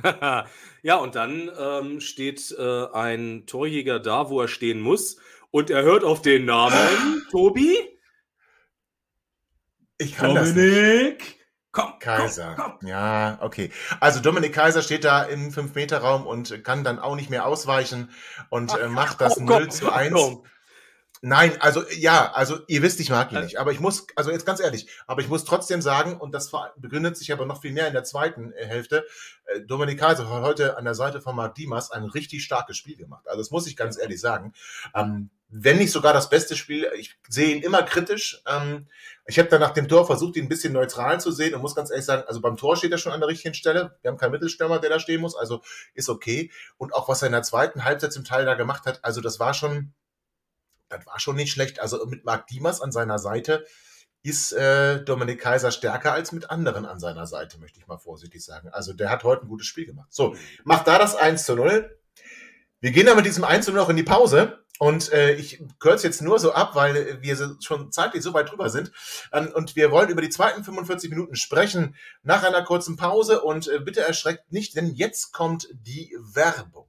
[0.82, 5.16] ja, und dann ähm, steht äh, ein Torjäger da, wo er stehen muss,
[5.50, 7.76] und er hört auf den Namen Tobi.
[9.98, 11.18] Ich kann Dominik.
[11.18, 11.36] Das nicht.
[11.72, 12.54] Komm, Kaiser.
[12.56, 12.88] Komm, komm.
[12.88, 13.70] Ja, okay.
[13.98, 18.10] Also Dominik Kaiser steht da im 5-Meter-Raum und kann dann auch nicht mehr ausweichen
[18.50, 20.14] und äh, macht das oh, 0 zu 1.
[21.22, 24.44] Nein, also ja, also ihr wisst, ich mag ihn nicht, aber ich muss, also jetzt
[24.44, 27.88] ganz ehrlich, aber ich muss trotzdem sagen, und das begründet sich aber noch viel mehr
[27.88, 29.07] in der zweiten äh, Hälfte,
[29.46, 32.96] äh, Dominik Kaiser hat heute an der Seite von Marc Dimas ein richtig starkes Spiel
[32.96, 33.26] gemacht.
[33.26, 34.52] Also das muss ich ganz ehrlich sagen.
[34.94, 38.42] Ähm, wenn nicht sogar das beste Spiel, ich sehe ihn immer kritisch.
[38.46, 38.88] Ähm,
[39.26, 41.76] ich habe dann nach dem Tor versucht, ihn ein bisschen neutral zu sehen und muss
[41.76, 43.96] ganz ehrlich sagen, also beim Tor steht er schon an der richtigen Stelle.
[44.02, 45.62] Wir haben keinen Mittelstürmer, der da stehen muss, also
[45.94, 46.50] ist okay.
[46.79, 49.38] Und auch was er in der zweiten Halbzeit zum Teil da gemacht hat, also das
[49.38, 49.94] war schon,
[50.88, 51.81] das war schon nicht schlecht.
[51.81, 53.64] Also mit Marc Diemers an seiner Seite
[54.22, 58.44] ist äh, Dominik Kaiser stärker als mit anderen an seiner Seite, möchte ich mal vorsichtig
[58.44, 58.68] sagen.
[58.70, 60.12] Also der hat heute ein gutes Spiel gemacht.
[60.12, 61.96] So, macht da das 1 zu 0.
[62.81, 64.64] Wir gehen dann mit diesem 1 zu 0 noch in die Pause.
[64.79, 68.68] Und äh, ich kürze jetzt nur so ab, weil wir schon zeitlich so weit drüber
[68.68, 68.92] sind.
[69.33, 73.42] Ähm, und wir wollen über die zweiten 45 Minuten sprechen nach einer kurzen Pause.
[73.42, 76.88] Und äh, bitte erschreckt nicht, denn jetzt kommt die Werbung.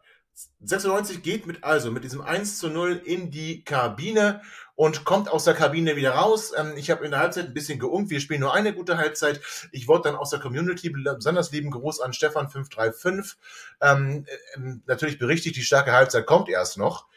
[0.33, 4.41] 96 geht mit, also mit diesem 1 zu 0 in die Kabine
[4.75, 6.53] und kommt aus der Kabine wieder raus.
[6.57, 8.09] Ähm, ich habe in der Halbzeit ein bisschen geungt.
[8.09, 9.41] Wir spielen nur eine gute Halbzeit.
[9.71, 13.37] Ich wollte dann aus der Community besonders lieben Gruß an Stefan 535.
[13.81, 17.07] Ähm, äh, natürlich berichtigt, die starke Halbzeit kommt erst noch.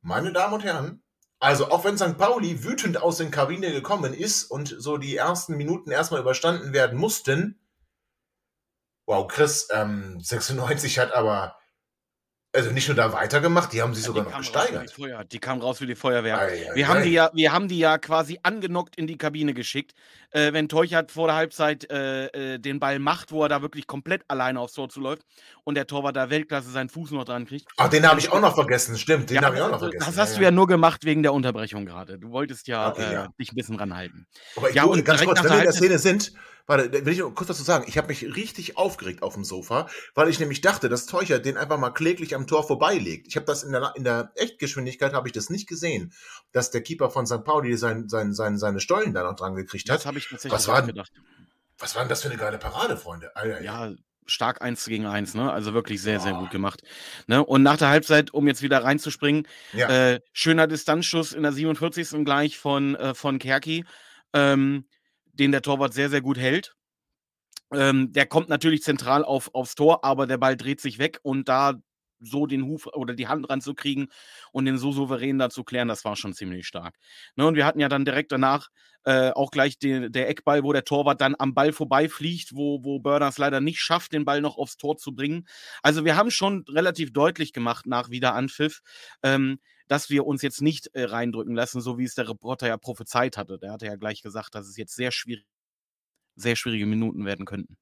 [0.00, 1.02] Meine Damen und Herren,
[1.40, 2.16] also auch wenn St.
[2.16, 6.98] Pauli wütend aus der Kabine gekommen ist und so die ersten Minuten erstmal überstanden werden
[6.98, 7.58] mussten,
[9.06, 11.56] wow, Chris, ähm, 96 hat aber
[12.54, 14.94] also nicht nur da weitergemacht, die haben sich ja, sogar noch gesteigert.
[14.96, 16.38] Die, die kamen raus wie die Feuerwehr.
[16.38, 16.88] Ei, ei, wir, ei.
[16.88, 19.94] Haben die ja, wir haben die ja quasi angenockt in die Kabine geschickt.
[20.30, 23.86] Äh, wenn Teuchert vor der Halbzeit äh, äh, den Ball macht, wo er da wirklich
[23.86, 25.22] komplett alleine aufs Tor zuläuft
[25.64, 27.68] und der Torwart da Weltklasse seinen Fuß noch dran kriegt.
[27.76, 30.04] Ach, den habe ich auch noch vergessen, stimmt, den ja, habe ich auch noch vergessen.
[30.06, 32.18] Das hast du ja nur gemacht wegen der Unterbrechung gerade.
[32.18, 34.26] Du wolltest ja, okay, äh, dich ein bisschen ranhalten.
[34.56, 36.32] Aber ich ja, und ganz kurz, wenn wir in der Szene sind,
[36.66, 40.28] Warte, will ich kurz dazu sagen, ich habe mich richtig aufgeregt auf dem Sofa, weil
[40.28, 43.26] ich nämlich dachte, dass Teucher den einfach mal kläglich am Tor vorbeilegt.
[43.28, 46.12] Ich habe das in der, in der Echtgeschwindigkeit habe ich das nicht gesehen,
[46.52, 47.44] dass der Keeper von St.
[47.44, 49.96] Pauli sein, sein, sein, seine Stollen da noch dran gekriegt hat.
[49.96, 51.12] Das habe ich tatsächlich was war, gedacht.
[51.78, 53.36] Was war denn das für eine geile Parade, Freunde?
[53.36, 53.92] Alter, ja,
[54.26, 55.52] stark eins gegen eins, ne?
[55.52, 56.82] Also wirklich sehr, sehr gut gemacht.
[57.26, 57.44] Ne?
[57.44, 59.88] Und nach der Halbzeit, um jetzt wieder reinzuspringen, ja.
[59.88, 62.24] äh, schöner Distanzschuss in der 47.
[62.24, 63.84] gleich von, äh, von Kerki.
[64.32, 64.86] Ähm,
[65.34, 66.74] den der Torwart sehr, sehr gut hält.
[67.72, 71.48] Ähm, der kommt natürlich zentral auf, aufs Tor, aber der Ball dreht sich weg und
[71.48, 71.74] da
[72.20, 74.08] so den Huf oder die Hand ranzukriegen
[74.52, 76.96] und den so souverän da zu klären, das war schon ziemlich stark.
[77.36, 78.68] Ne, und wir hatten ja dann direkt danach
[79.04, 83.00] äh, auch gleich den, der Eckball, wo der Torwart dann am Ball vorbeifliegt, wo, wo
[83.00, 85.46] Burners leider nicht schafft, den Ball noch aufs Tor zu bringen.
[85.82, 88.80] Also wir haben schon relativ deutlich gemacht nach Wiederanpfiff,
[89.22, 92.76] ähm, dass wir uns jetzt nicht äh, reindrücken lassen, so wie es der Reporter ja
[92.76, 93.58] prophezeit hatte.
[93.58, 95.44] Der hatte ja gleich gesagt, dass es jetzt sehr schwierig,
[96.36, 97.76] sehr schwierige Minuten werden könnten.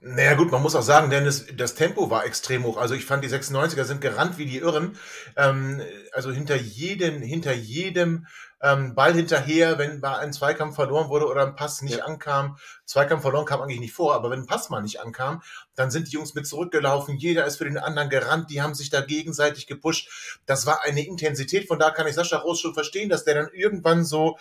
[0.00, 2.76] Naja gut, man muss auch sagen, denn das, das Tempo war extrem hoch.
[2.76, 4.96] Also ich fand, die 96er sind gerannt wie die Irren.
[5.36, 5.82] Ähm,
[6.12, 8.26] also hinter jedem, hinter jedem
[8.60, 12.04] ähm, Ball hinterher, wenn bei ein Zweikampf verloren wurde oder ein Pass nicht ja.
[12.04, 12.58] ankam.
[12.84, 15.42] Zweikampf verloren kam eigentlich nicht vor, aber wenn ein Pass mal nicht ankam,
[15.74, 17.16] dann sind die Jungs mit zurückgelaufen.
[17.16, 18.50] Jeder ist für den anderen gerannt.
[18.50, 20.40] Die haben sich da gegenseitig gepusht.
[20.46, 21.68] Das war eine Intensität.
[21.68, 24.38] Von da kann ich Sascha Roos schon verstehen, dass der dann irgendwann so,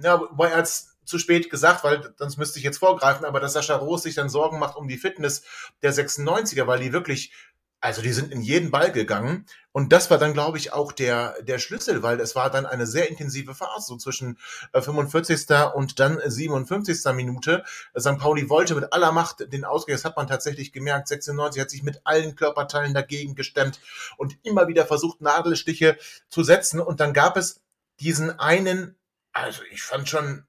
[0.00, 0.64] ja, wobei er
[1.10, 4.28] zu spät gesagt, weil sonst müsste ich jetzt vorgreifen, aber dass Sascha Roos sich dann
[4.28, 5.42] Sorgen macht um die Fitness
[5.82, 7.32] der 96er, weil die wirklich,
[7.80, 9.46] also die sind in jeden Ball gegangen.
[9.72, 12.86] Und das war dann, glaube ich, auch der, der Schlüssel, weil es war dann eine
[12.86, 14.38] sehr intensive Phase, so zwischen
[14.74, 15.48] 45.
[15.48, 17.12] Äh, und dann 57.
[17.14, 17.64] Minute.
[17.98, 18.18] St.
[18.18, 21.08] Pauli wollte mit aller Macht den Ausgleich, das hat man tatsächlich gemerkt.
[21.08, 23.80] 96 hat sich mit allen Körperteilen dagegen gestemmt
[24.16, 25.96] und immer wieder versucht, Nadelstiche
[26.28, 26.80] zu setzen.
[26.80, 27.62] Und dann gab es
[28.00, 28.96] diesen einen,
[29.32, 30.44] also ich fand schon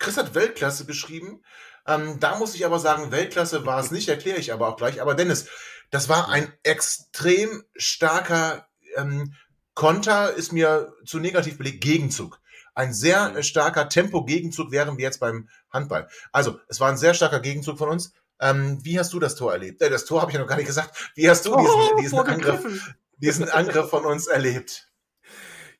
[0.00, 1.44] Chris hat Weltklasse beschrieben.
[1.86, 5.00] Ähm, da muss ich aber sagen, Weltklasse war es nicht, erkläre ich aber auch gleich.
[5.00, 5.48] Aber Dennis,
[5.90, 9.34] das war ein extrem starker ähm,
[9.74, 12.40] Konter, ist mir zu negativ belegt, Gegenzug.
[12.74, 13.42] Ein sehr mhm.
[13.42, 16.08] starker Tempo-Gegenzug wären wir jetzt beim Handball.
[16.32, 18.12] Also, es war ein sehr starker Gegenzug von uns.
[18.40, 19.82] Ähm, wie hast du das Tor erlebt?
[19.82, 21.12] Äh, das Tor habe ich ja noch gar nicht gesagt.
[21.14, 24.90] Wie hast du diesen, oh, diesen, Angriff, diesen Angriff von uns erlebt?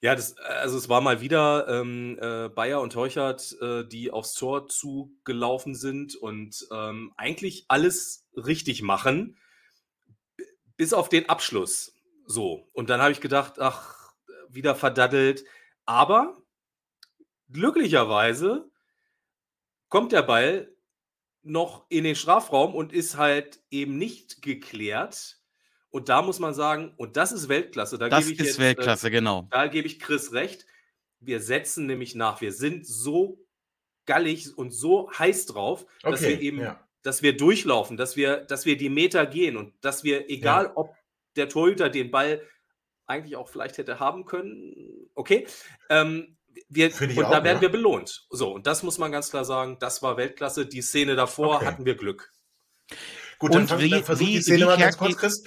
[0.02, 4.32] Ja, das, also es war mal wieder ähm, äh, Bayer und Teuchert, äh, die aufs
[4.32, 9.36] Tor zugelaufen sind und ähm, eigentlich alles richtig machen,
[10.80, 11.94] bis auf den Abschluss.
[12.24, 12.66] So.
[12.72, 14.14] Und dann habe ich gedacht, ach,
[14.48, 15.44] wieder verdaddelt.
[15.84, 16.42] Aber
[17.50, 18.70] glücklicherweise
[19.90, 20.74] kommt der Ball
[21.42, 25.36] noch in den Strafraum und ist halt eben nicht geklärt
[25.90, 27.98] und da muss man sagen, und das ist Weltklasse.
[27.98, 29.48] Da das ist jetzt, äh, Weltklasse, äh, genau.
[29.50, 30.64] Da gebe ich Chris recht.
[31.18, 32.40] Wir setzen nämlich nach.
[32.40, 33.44] Wir sind so
[34.06, 36.88] gallig und so heiß drauf, okay, dass wir eben, ja.
[37.02, 40.72] Dass wir durchlaufen, dass wir, dass wir die Meter gehen und dass wir, egal ja.
[40.74, 40.94] ob
[41.36, 42.42] der Torhüter den Ball
[43.06, 45.46] eigentlich auch vielleicht hätte haben können, okay,
[45.88, 46.36] ähm,
[46.68, 47.62] wir, und auch, da werden ja.
[47.62, 48.26] wir belohnt.
[48.30, 50.66] So, und das muss man ganz klar sagen, das war Weltklasse.
[50.66, 51.66] Die Szene davor okay.
[51.66, 52.32] hatten wir Glück.
[53.38, 55.44] Gut, dann, und wie, dann versuch wie, die Szene mal ganz kurz, Chris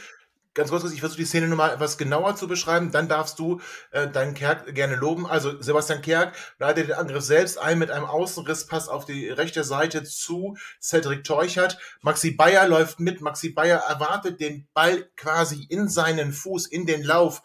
[0.53, 3.61] ganz kurz, ich versuche die Szene nochmal etwas genauer zu beschreiben, dann darfst du
[3.91, 5.25] äh, deinen Kerk gerne loben.
[5.25, 10.03] Also Sebastian Kerk leitet den Angriff selbst ein mit einem Außenrisspass auf die rechte Seite
[10.03, 11.77] zu Cedric Teuchert.
[12.01, 13.21] Maxi Bayer läuft mit.
[13.21, 17.41] Maxi Bayer erwartet den Ball quasi in seinen Fuß, in den Lauf.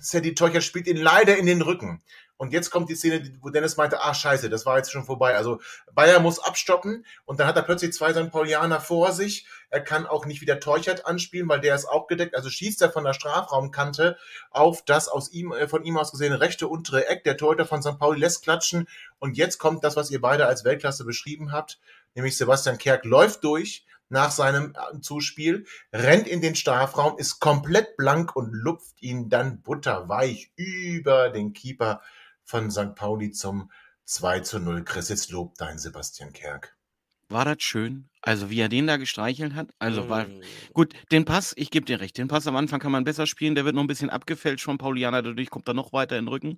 [0.00, 2.02] Cedric Teuchert spielt ihn leider in den Rücken.
[2.38, 5.34] Und jetzt kommt die Szene, wo Dennis meinte, ah scheiße, das war jetzt schon vorbei.
[5.34, 5.60] Also
[5.92, 8.30] Bayer muss abstoppen und dann hat er plötzlich zwei St.
[8.30, 9.44] Paulianer vor sich.
[9.70, 12.36] Er kann auch nicht wieder Teuchert anspielen, weil der ist auch gedeckt.
[12.36, 14.16] Also schießt er von der Strafraumkante
[14.50, 17.24] auf das aus ihm, äh, von ihm aus gesehen rechte untere Eck.
[17.24, 17.98] Der Torhüter von St.
[17.98, 18.88] Pauli lässt klatschen.
[19.18, 21.80] Und jetzt kommt das, was ihr beide als Weltklasse beschrieben habt.
[22.14, 27.96] Nämlich Sebastian Kerk läuft durch, nach seinem äh, Zuspiel, rennt in den Strafraum, ist komplett
[27.96, 32.00] blank und lupft ihn dann butterweich über den Keeper
[32.48, 32.94] von St.
[32.94, 33.70] Pauli zum
[34.06, 34.82] 2 zu 0.
[34.82, 36.77] Chris, jetzt lobt dein Sebastian Kerk.
[37.30, 38.08] War das schön?
[38.22, 39.68] Also, wie er den da gestreichelt hat?
[39.78, 40.40] Also, war mm.
[40.72, 43.54] gut, den Pass, ich gebe dir recht, den Pass am Anfang kann man besser spielen,
[43.54, 46.28] der wird noch ein bisschen abgefälscht von Pauliana, dadurch kommt er noch weiter in den
[46.28, 46.56] Rücken.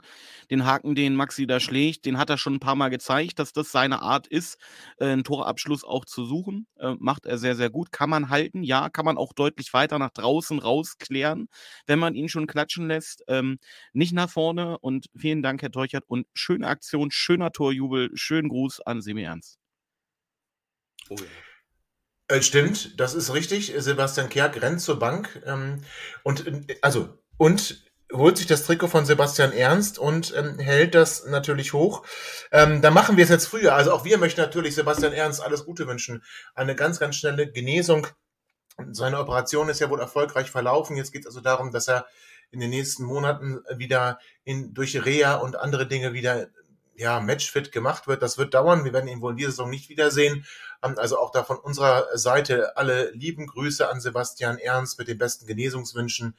[0.51, 3.53] Den Haken, den Maxi da schlägt, den hat er schon ein paar Mal gezeigt, dass
[3.53, 4.59] das seine Art ist,
[4.99, 6.67] äh, 'n Torabschluss auch zu suchen.
[6.79, 7.93] Äh, macht er sehr, sehr gut.
[7.93, 11.49] Kann man halten, ja, kann man auch deutlich weiter nach draußen rausklären,
[11.87, 13.23] wenn man ihn schon klatschen lässt.
[13.29, 13.59] Ähm,
[13.93, 18.81] nicht nach vorne und vielen Dank, Herr Teuchert und schöne Aktion, schöner Torjubel, schönen Gruß
[18.81, 19.60] an Semi Ernst.
[21.11, 22.37] Oh ja.
[22.37, 23.75] Äh, stimmt, das ist richtig.
[23.77, 25.83] Sebastian Kerk rennt zur Bank ähm,
[26.23, 31.27] und äh, also und holt sich das Trikot von Sebastian Ernst und ähm, hält das
[31.27, 32.07] natürlich hoch.
[32.53, 33.75] Ähm, da machen wir es jetzt früher.
[33.75, 36.23] Also auch wir möchten natürlich Sebastian Ernst alles Gute wünschen.
[36.55, 38.07] Eine ganz, ganz schnelle Genesung.
[38.93, 40.97] Seine Operation ist ja wohl erfolgreich verlaufen.
[40.97, 42.07] Jetzt geht es also darum, dass er
[42.53, 46.49] in den nächsten Monaten wieder in, durch Reha und andere Dinge wieder
[47.01, 48.23] ja, matchfit gemacht wird.
[48.23, 48.85] Das wird dauern.
[48.85, 50.45] Wir werden ihn wohl in dieser Saison nicht wiedersehen.
[50.83, 55.19] Ähm, also auch da von unserer Seite alle lieben Grüße an Sebastian Ernst mit den
[55.19, 56.37] besten Genesungswünschen.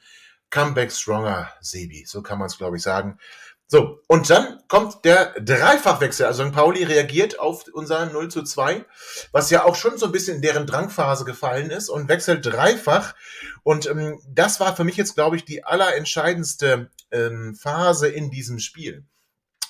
[0.50, 2.04] Comeback stronger, Sebi.
[2.06, 3.18] So kann man es, glaube ich, sagen.
[3.66, 6.26] So, und dann kommt der Dreifachwechsel.
[6.26, 8.84] Also Pauli reagiert auf unser 0 zu 2,
[9.32, 13.14] was ja auch schon so ein bisschen in deren Drangphase gefallen ist und wechselt dreifach.
[13.62, 18.58] Und ähm, das war für mich jetzt, glaube ich, die allerentscheidendste ähm, Phase in diesem
[18.58, 19.06] Spiel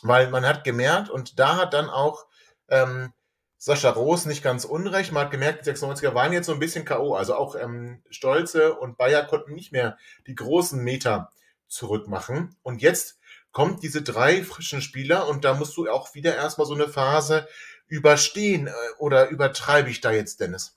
[0.03, 2.27] weil man hat gemerkt, und da hat dann auch
[2.69, 3.13] ähm,
[3.59, 6.85] Sascha Roos nicht ganz unrecht, man hat gemerkt, die 96er waren jetzt so ein bisschen
[6.85, 11.31] K.O., also auch ähm, Stolze und Bayer konnten nicht mehr die großen Meter
[11.69, 12.57] zurückmachen.
[12.63, 13.21] Und jetzt
[13.53, 17.47] kommt diese drei frischen Spieler und da musst du auch wieder erstmal so eine Phase
[17.87, 18.67] überstehen.
[18.67, 20.77] Äh, oder übertreibe ich da jetzt, Dennis?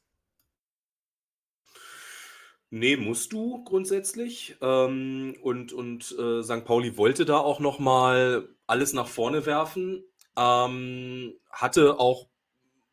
[2.69, 4.57] Nee, musst du grundsätzlich.
[4.61, 6.65] Ähm, und und äh, St.
[6.65, 10.03] Pauli wollte da auch nochmal alles nach vorne werfen.
[10.37, 12.27] Ähm, hatte auch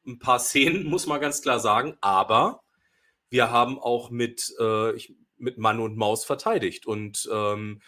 [0.07, 2.63] ein paar Szenen, muss man ganz klar sagen, aber
[3.31, 6.87] wir haben auch mit, äh, ich, mit Mann und Maus verteidigt.
[6.87, 7.81] Und ähm,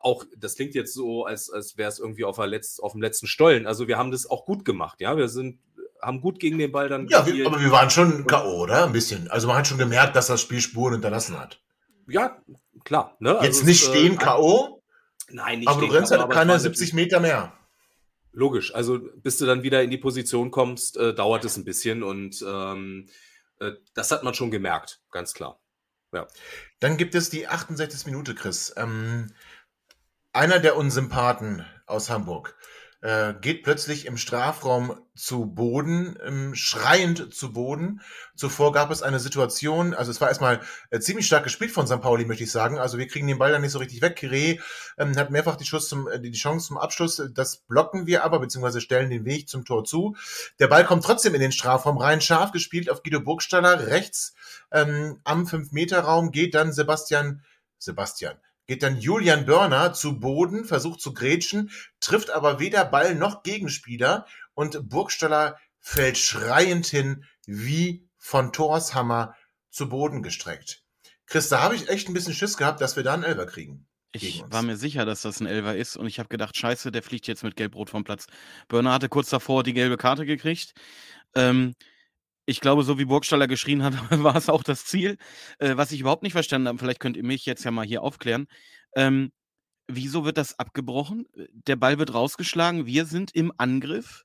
[0.00, 3.26] auch, das klingt jetzt so, als, als wäre es irgendwie auf, Letz-, auf dem letzten
[3.26, 3.66] Stollen.
[3.66, 5.16] Also wir haben das auch gut gemacht, ja.
[5.16, 5.58] Wir sind,
[6.02, 7.08] haben gut gegen den Ball dann.
[7.08, 8.84] Ja, wir, aber wir waren schon K.O., oder?
[8.84, 9.28] Ein bisschen.
[9.28, 11.60] Also man hat schon gemerkt, dass das Spiel Spuren hinterlassen hat.
[12.06, 12.36] Ja,
[12.84, 13.16] klar.
[13.18, 13.38] Ne?
[13.42, 14.76] Jetzt also nicht es, stehen äh, K.O.,
[15.28, 17.52] Nein, nicht Aber du rennst halt keine 70 Meter mehr.
[18.32, 22.02] Logisch, also bis du dann wieder in die Position kommst, äh, dauert es ein bisschen
[22.02, 23.08] und ähm,
[23.60, 25.58] äh, das hat man schon gemerkt, ganz klar.
[26.12, 26.26] Ja.
[26.78, 28.06] Dann gibt es die 68.
[28.06, 28.74] Minute, Chris.
[28.76, 29.32] Ähm,
[30.32, 32.54] einer der Unsympathen aus Hamburg
[33.06, 38.00] äh, geht plötzlich im Strafraum zu Boden, ähm, schreiend zu Boden.
[38.34, 42.00] Zuvor gab es eine Situation, also es war erstmal äh, ziemlich stark gespielt von St.
[42.00, 42.80] Pauli, möchte ich sagen.
[42.80, 44.16] Also wir kriegen den Ball dann nicht so richtig weg.
[44.16, 44.58] Kire
[44.98, 47.22] ähm, hat mehrfach die, Schuss zum, äh, die Chance zum Abschluss.
[47.32, 50.16] Das blocken wir aber, beziehungsweise stellen den Weg zum Tor zu.
[50.58, 53.86] Der Ball kommt trotzdem in den Strafraum rein, scharf gespielt auf Guido Burgstaller.
[53.86, 54.34] Rechts
[54.72, 57.44] ähm, am 5-Meter-Raum geht dann Sebastian
[57.78, 63.42] Sebastian geht dann Julian Börner zu Boden, versucht zu grätschen, trifft aber weder Ball noch
[63.42, 69.34] Gegenspieler und Burgstaller fällt schreiend hin, wie von Thors Hammer
[69.70, 70.82] zu Boden gestreckt.
[71.26, 73.86] Chris, da habe ich echt ein bisschen Schiss gehabt, dass wir da einen Elber kriegen.
[74.12, 77.02] Ich war mir sicher, dass das ein Elver ist und ich habe gedacht, scheiße, der
[77.02, 78.26] fliegt jetzt mit Gelb-Rot vom Platz.
[78.68, 80.72] Börner hatte kurz davor die gelbe Karte gekriegt.
[81.34, 81.74] Ähm,
[82.46, 85.18] ich glaube, so wie Burgstaller geschrien hat, war es auch das Ziel.
[85.58, 88.02] Äh, was ich überhaupt nicht verstanden habe, vielleicht könnt ihr mich jetzt ja mal hier
[88.02, 88.46] aufklären.
[88.94, 89.32] Ähm,
[89.88, 91.26] wieso wird das abgebrochen?
[91.34, 94.24] Der Ball wird rausgeschlagen, wir sind im Angriff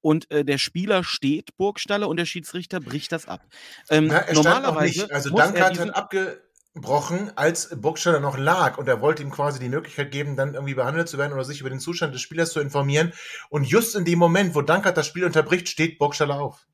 [0.00, 3.40] und äh, der Spieler steht, Burgstaller, und der Schiedsrichter bricht das ab.
[3.88, 5.12] Ähm, Na, er normalerweise nicht.
[5.12, 10.10] Also Dankert wird abgebrochen, als Burgstaller noch lag und er wollte ihm quasi die Möglichkeit
[10.10, 13.12] geben, dann irgendwie behandelt zu werden oder sich über den Zustand des Spielers zu informieren.
[13.48, 16.66] Und just in dem Moment, wo Dankert das Spiel unterbricht, steht Burgstaller auf.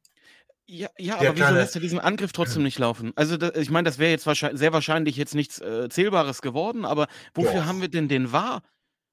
[0.70, 3.12] Ja, ja aber wieso lässt er diesen Angriff trotzdem nicht laufen?
[3.16, 6.84] Also, da, ich meine, das wäre jetzt wahrscheinlich, sehr wahrscheinlich jetzt nichts äh, Zählbares geworden,
[6.84, 7.64] aber wofür ja.
[7.64, 8.62] haben wir denn den wahr?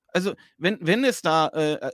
[0.09, 1.91] Also, wenn, wenn es da, äh, äh,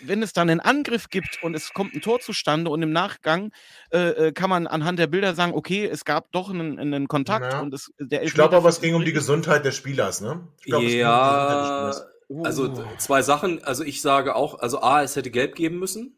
[0.00, 3.52] wenn es dann einen Angriff gibt und es kommt ein Tor zustande und im Nachgang
[3.92, 7.52] äh, äh kann man anhand der Bilder sagen, okay, es gab doch einen, einen Kontakt
[7.52, 7.60] ja.
[7.60, 10.48] und es, der Ich glaube aber, es ging um die Gesundheit des Spielers, ne?
[10.62, 11.92] Glaub, ja,
[12.26, 12.84] um also uh.
[12.98, 13.62] zwei Sachen.
[13.62, 16.16] Also ich sage auch, also A, es hätte gelb geben müssen.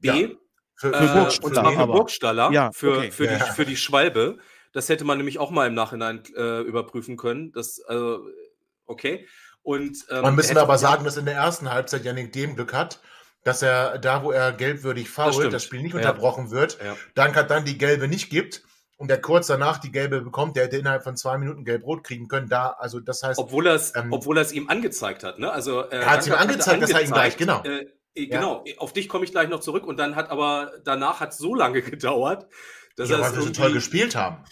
[0.00, 0.28] B, ja
[0.76, 1.72] für, für äh, Burgstaller.
[1.72, 3.10] Für Burgstaller, ja, für, okay.
[3.10, 3.38] für, ja.
[3.38, 4.38] die, für die Schwalbe.
[4.72, 7.52] Das hätte man nämlich auch mal im Nachhinein äh, überprüfen können.
[7.52, 8.26] Das, also,
[8.84, 9.26] okay.
[9.62, 13.00] Und, ähm, man müssen aber sagen, dass in der ersten Halbzeit Janik dem Glück hat,
[13.42, 15.98] dass er da, wo er gelbwürdig fault, das, das Spiel nicht ja.
[15.98, 16.96] unterbrochen wird, ja.
[17.14, 18.62] dann hat dann die gelbe nicht gibt
[18.96, 22.28] und der kurz danach die gelbe bekommt, der hätte innerhalb von zwei Minuten gelb-rot kriegen
[22.28, 22.48] können.
[22.48, 25.50] Da, also das heißt, obwohl er es, ähm, obwohl er es ihm angezeigt hat, ne?
[25.50, 27.62] Also äh, er hat es ihm angezeigt, dass er ihn gleich genau.
[27.62, 28.78] Äh, genau, ja.
[28.78, 31.82] auf dich komme ich gleich noch zurück und dann hat aber danach hat so lange
[31.82, 32.46] gedauert,
[32.96, 34.44] dass ja, weil wir so toll gespielt haben.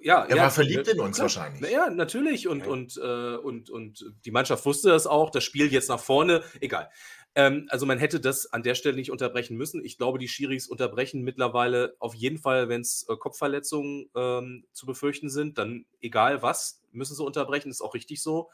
[0.00, 1.24] Ja, er ja, war verliebt in uns klar.
[1.24, 1.70] wahrscheinlich.
[1.72, 2.66] Ja, natürlich und ja.
[2.66, 5.30] und äh, und und die Mannschaft wusste das auch.
[5.30, 6.88] Das Spiel jetzt nach vorne, egal.
[7.34, 9.84] Ähm, also man hätte das an der Stelle nicht unterbrechen müssen.
[9.84, 14.86] Ich glaube, die Schiris unterbrechen mittlerweile auf jeden Fall, wenn es äh, Kopfverletzungen ähm, zu
[14.86, 18.50] befürchten sind, dann egal was, müssen sie unterbrechen, ist auch richtig so.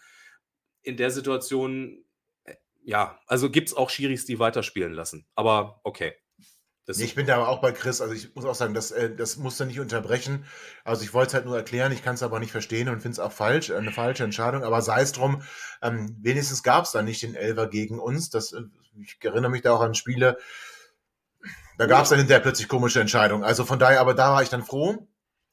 [0.83, 2.14] In der Situation, äh,
[2.85, 5.27] ja, also gibt es auch Schiris, die weiterspielen lassen.
[5.35, 6.15] Aber okay.
[6.87, 8.03] Nee, ich bin da aber auch bei Chris.
[8.03, 10.45] Also ich muss auch sagen, das, äh, das musst du nicht unterbrechen.
[10.85, 13.13] Also ich wollte es halt nur erklären, ich kann es aber nicht verstehen und finde
[13.13, 14.65] es auch falsch, eine falsche Entscheidung.
[14.65, 15.43] Aber sei es drum,
[15.81, 18.29] ähm, wenigstens gab es da nicht den Elver gegen uns.
[18.29, 18.61] Das, äh,
[19.01, 20.37] ich erinnere mich da auch an Spiele,
[21.79, 23.45] da gab es dann hinterher plötzlich komische Entscheidungen.
[23.45, 25.09] Also von daher, aber da war ich dann froh,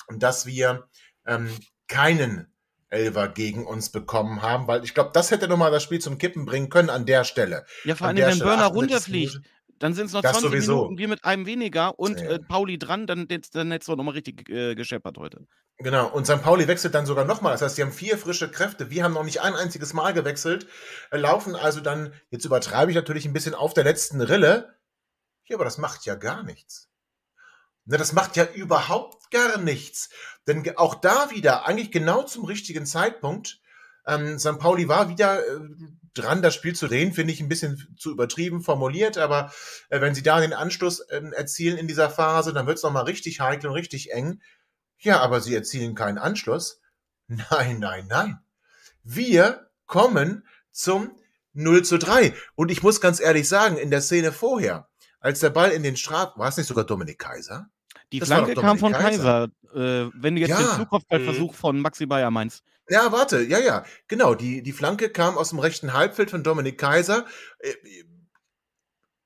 [0.09, 0.87] dass wir
[1.25, 1.49] ähm,
[1.87, 2.50] keinen
[2.91, 6.45] Elver gegen uns bekommen haben, weil ich glaube, das hätte nochmal das Spiel zum Kippen
[6.45, 7.65] bringen können an der Stelle.
[7.83, 9.39] Ja, vor allem, wenn Burner runterfliegt.
[9.79, 10.75] Dann sind es noch das 20 sowieso.
[10.75, 12.29] Minuten, wir mit einem weniger und ja.
[12.29, 15.47] äh, Pauli dran, dann, dann hättest du nochmal richtig äh, gescheppert heute.
[15.79, 16.43] Genau, und St.
[16.43, 17.53] Pauli wechselt dann sogar nochmal.
[17.53, 18.91] Das heißt, sie haben vier frische Kräfte.
[18.91, 20.67] Wir haben noch nicht ein einziges Mal gewechselt,
[21.09, 24.75] äh, laufen also dann, jetzt übertreibe ich natürlich ein bisschen auf der letzten Rille.
[25.47, 26.90] Ja, aber das macht ja gar nichts.
[27.91, 30.09] Na, das macht ja überhaupt gar nichts.
[30.47, 33.59] Denn auch da wieder, eigentlich genau zum richtigen Zeitpunkt,
[34.07, 34.59] ähm, St.
[34.59, 35.59] Pauli war wieder äh,
[36.13, 39.51] dran, das Spiel zu drehen, finde ich ein bisschen zu übertrieben formuliert, aber
[39.89, 43.03] äh, wenn sie da den Anschluss äh, erzielen in dieser Phase, dann wird es nochmal
[43.03, 44.41] richtig heikel und richtig eng.
[44.97, 46.79] Ja, aber sie erzielen keinen Anschluss.
[47.27, 48.39] Nein, nein, nein.
[49.03, 51.17] Wir kommen zum
[51.53, 52.33] 0 zu 3.
[52.55, 55.97] Und ich muss ganz ehrlich sagen, in der Szene vorher, als der Ball in den
[55.97, 57.69] Straf, war es nicht sogar Dominik Kaiser?
[58.11, 59.49] Die das Flanke kam von Kaiser.
[59.71, 60.05] Kaiser.
[60.05, 60.57] Äh, wenn du jetzt ja.
[60.57, 61.57] den Flugkopfballversuch mhm.
[61.57, 62.63] von Maxi Bayer meinst.
[62.89, 64.35] Ja, warte, ja, ja, genau.
[64.35, 67.25] Die, die Flanke kam aus dem rechten Halbfeld von Dominik Kaiser.
[67.59, 67.73] Äh,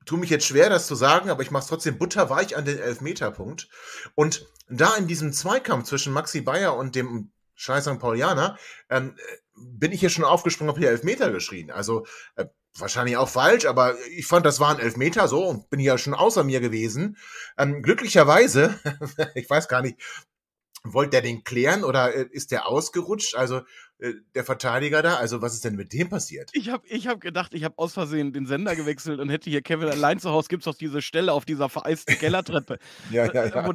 [0.06, 2.78] tu mich jetzt schwer, das zu sagen, aber ich mache es trotzdem butterweich an den
[2.78, 3.70] Elfmeterpunkt.
[4.14, 8.00] Und da in diesem Zweikampf zwischen Maxi Bayer und dem Scheiß St.
[8.00, 8.58] Paulianer
[8.90, 9.16] ähm,
[9.56, 11.72] bin ich hier schon aufgesprungen, habe hier Elfmeter geschrien.
[11.72, 12.46] Also äh,
[12.78, 16.44] wahrscheinlich auch falsch, aber ich fand, das waren Elfmeter so und bin ja schon außer
[16.44, 17.18] mir gewesen.
[17.58, 18.80] Ähm, glücklicherweise,
[19.36, 20.00] ich weiß gar nicht,
[20.86, 23.36] Wollt der den klären oder äh, ist der ausgerutscht?
[23.36, 23.62] Also
[23.98, 26.50] äh, der Verteidiger da, also was ist denn mit dem passiert?
[26.54, 29.62] Ich habe ich hab gedacht, ich habe aus Versehen den Sender gewechselt und hätte hier
[29.62, 32.78] Kevin allein zu Hause, gibt es doch diese Stelle auf dieser vereisten Kellertreppe.
[33.12, 33.74] ja, ja, ja.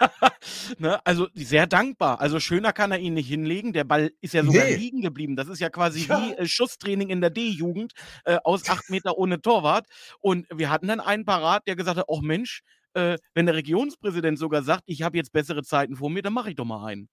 [0.78, 2.20] ne, also sehr dankbar.
[2.20, 3.72] Also schöner kann er ihn nicht hinlegen.
[3.72, 4.76] Der Ball ist ja sogar nee.
[4.76, 5.36] liegen geblieben.
[5.36, 6.20] Das ist ja quasi ja.
[6.20, 7.92] wie äh, Schusstraining in der D-Jugend
[8.24, 9.86] äh, aus acht Meter ohne Torwart.
[10.20, 12.62] Und wir hatten dann einen parat, der gesagt hat, oh Mensch,
[12.94, 16.50] äh, wenn der Regierungspräsident sogar sagt, ich habe jetzt bessere Zeiten vor mir, dann mache
[16.50, 17.08] ich doch mal einen.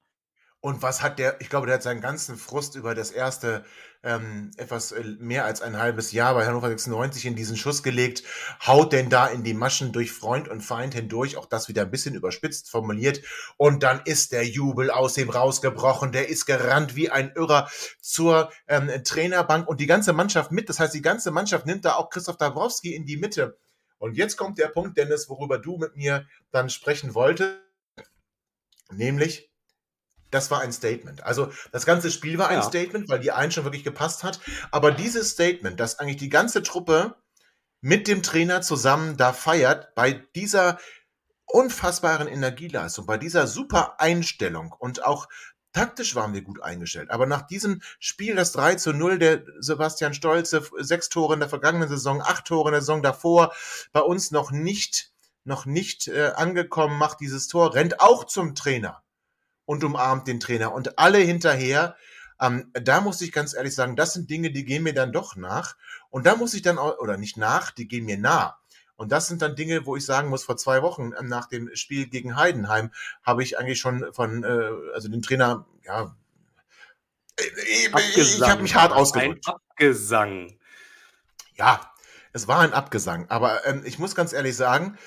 [0.61, 3.63] Und was hat der, ich glaube, der hat seinen ganzen Frust über das erste
[4.03, 8.23] ähm, etwas äh, mehr als ein halbes Jahr bei Hannover 96 in diesen Schuss gelegt,
[8.67, 11.91] haut denn da in die Maschen durch Freund und Feind hindurch, auch das wieder ein
[11.91, 13.21] bisschen überspitzt formuliert.
[13.55, 17.69] Und dann ist der Jubel aus dem rausgebrochen, der ist gerannt wie ein Irrer
[18.01, 20.67] zur ähm, Trainerbank und die ganze Mannschaft mit.
[20.67, 23.57] Das heißt, die ganze Mannschaft nimmt da auch Christoph Dabrowski in die Mitte.
[23.99, 27.59] Und jetzt kommt der Punkt, Dennis, worüber du mit mir dann sprechen wolltest,
[28.91, 29.49] nämlich
[30.31, 31.23] das war ein Statement.
[31.23, 32.63] Also das ganze Spiel war ein ja.
[32.63, 34.39] Statement, weil die einen schon wirklich gepasst hat.
[34.71, 37.15] Aber dieses Statement, dass eigentlich die ganze Truppe
[37.81, 40.77] mit dem Trainer zusammen da feiert, bei dieser
[41.45, 45.27] unfassbaren Energieleistung, bei dieser super Einstellung und auch
[45.71, 47.11] Taktisch waren wir gut eingestellt.
[47.11, 51.49] Aber nach diesem Spiel, das 3 zu 0, der Sebastian Stolze, sechs Tore in der
[51.49, 53.53] vergangenen Saison, acht Tore in der Saison davor,
[53.91, 55.11] bei uns noch nicht,
[55.43, 59.03] noch nicht äh, angekommen, macht dieses Tor, rennt auch zum Trainer
[59.65, 61.95] und umarmt den Trainer und alle hinterher.
[62.41, 65.35] Ähm, da muss ich ganz ehrlich sagen, das sind Dinge, die gehen mir dann doch
[65.35, 65.75] nach.
[66.09, 68.57] Und da muss ich dann auch, oder nicht nach, die gehen mir nah.
[68.99, 71.73] Und das sind dann Dinge, wo ich sagen muss, vor zwei Wochen ähm, nach dem
[71.73, 72.91] Spiel gegen Heidenheim
[73.23, 76.17] habe ich eigentlich schon von, äh, also den Trainer, ja,
[77.39, 79.47] ich, ich habe mich hart ausgedrückt.
[79.47, 80.59] Ein Abgesang.
[81.55, 81.93] Ja,
[82.33, 83.29] es war ein Abgesang.
[83.29, 84.97] Aber ähm, ich muss ganz ehrlich sagen,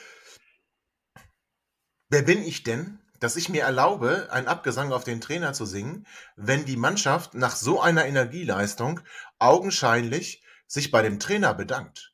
[2.08, 6.06] wer bin ich denn, dass ich mir erlaube, einen Abgesang auf den Trainer zu singen,
[6.36, 9.00] wenn die Mannschaft nach so einer Energieleistung
[9.38, 12.11] augenscheinlich sich bei dem Trainer bedankt?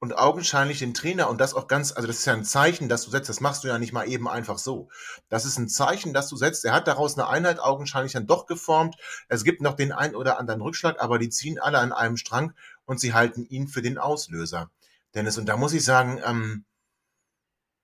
[0.00, 3.04] Und augenscheinlich den Trainer und das auch ganz, also das ist ja ein Zeichen, dass
[3.04, 4.88] du setzt, das machst du ja nicht mal eben einfach so.
[5.28, 6.64] Das ist ein Zeichen, dass du setzt.
[6.64, 8.96] Er hat daraus eine Einheit augenscheinlich dann doch geformt.
[9.28, 12.54] Es gibt noch den einen oder anderen Rückschlag, aber die ziehen alle an einem Strang
[12.84, 14.70] und sie halten ihn für den Auslöser.
[15.14, 15.38] Dennis.
[15.38, 16.64] Und da muss ich sagen, ähm,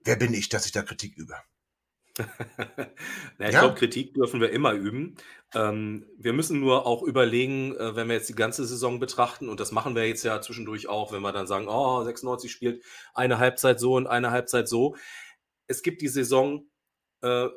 [0.00, 1.34] wer bin ich, dass ich da Kritik übe?
[3.38, 3.60] Na, ich ja?
[3.60, 5.16] glaube, Kritik dürfen wir immer üben.
[5.52, 9.60] Ähm, wir müssen nur auch überlegen, äh, wenn wir jetzt die ganze Saison betrachten, und
[9.60, 12.84] das machen wir jetzt ja zwischendurch auch, wenn wir dann sagen, oh, 96 spielt
[13.14, 14.96] eine Halbzeit so und eine Halbzeit so.
[15.66, 16.68] Es gibt die Saison
[17.22, 17.48] äh,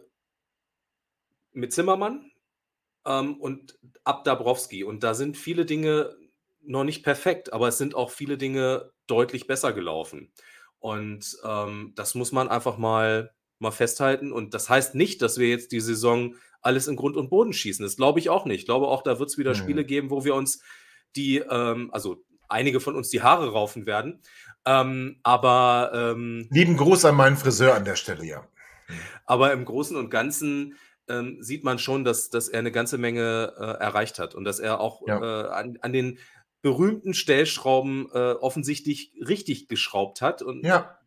[1.51, 2.31] mit Zimmermann
[3.05, 4.83] ähm, und ab Dabrowski.
[4.83, 6.15] Und da sind viele Dinge
[6.61, 10.31] noch nicht perfekt, aber es sind auch viele Dinge deutlich besser gelaufen.
[10.79, 14.31] Und ähm, das muss man einfach mal, mal festhalten.
[14.31, 17.83] Und das heißt nicht, dass wir jetzt die Saison alles in Grund und Boden schießen.
[17.83, 18.61] Das glaube ich auch nicht.
[18.61, 19.55] Ich glaube auch, da wird es wieder mhm.
[19.55, 20.61] Spiele geben, wo wir uns
[21.15, 24.21] die, ähm, also einige von uns die Haare raufen werden.
[24.65, 28.47] Ähm, aber ähm, lieben Gruß an meinen Friseur an der Stelle, ja.
[29.25, 30.75] Aber im Großen und Ganzen
[31.09, 34.59] ähm, sieht man schon, dass, dass er eine ganze Menge äh, erreicht hat und dass
[34.59, 35.21] er auch ja.
[35.21, 36.19] äh, an, an den
[36.61, 40.41] berühmten Stellschrauben äh, offensichtlich richtig geschraubt hat.
[40.41, 40.97] Und ja.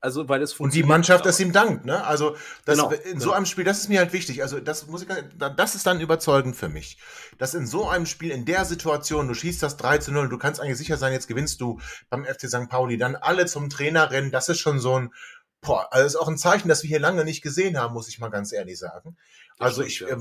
[0.00, 2.04] Also, weil es Und die Mannschaft es ihm dankt, ne?
[2.04, 4.42] Also, das, genau, in so einem Spiel, das ist mir halt wichtig.
[4.42, 6.98] Also, das muss ich, das ist dann überzeugend für mich.
[7.38, 10.38] Dass in so einem Spiel, in der Situation, du schießt das 3 zu 0, du
[10.38, 11.80] kannst eigentlich sicher sein, jetzt gewinnst du
[12.10, 12.68] beim FC St.
[12.68, 15.12] Pauli, dann alle zum Trainer rennen, das ist schon so ein,
[15.60, 18.20] boah, also ist auch ein Zeichen, das wir hier lange nicht gesehen haben, muss ich
[18.20, 19.16] mal ganz ehrlich sagen.
[19.58, 20.16] Also, ich, äh,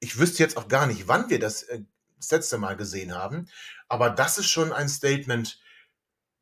[0.00, 1.80] ich wüsste jetzt auch gar nicht, wann wir das äh,
[2.18, 3.48] das letzte Mal gesehen haben.
[3.88, 5.60] Aber das ist schon ein Statement,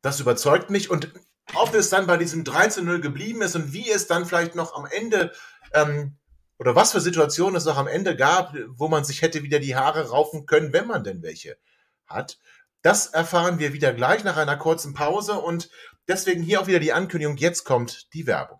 [0.01, 0.89] das überzeugt mich.
[0.89, 1.13] Und
[1.53, 4.85] ob es dann bei diesem 13-0 geblieben ist und wie es dann vielleicht noch am
[4.85, 5.31] Ende
[5.73, 6.17] ähm,
[6.57, 9.75] oder was für Situationen es noch am Ende gab, wo man sich hätte wieder die
[9.75, 11.57] Haare raufen können, wenn man denn welche
[12.05, 12.39] hat.
[12.81, 15.69] Das erfahren wir wieder gleich nach einer kurzen Pause und
[16.07, 18.59] deswegen hier auch wieder die Ankündigung, jetzt kommt die Werbung.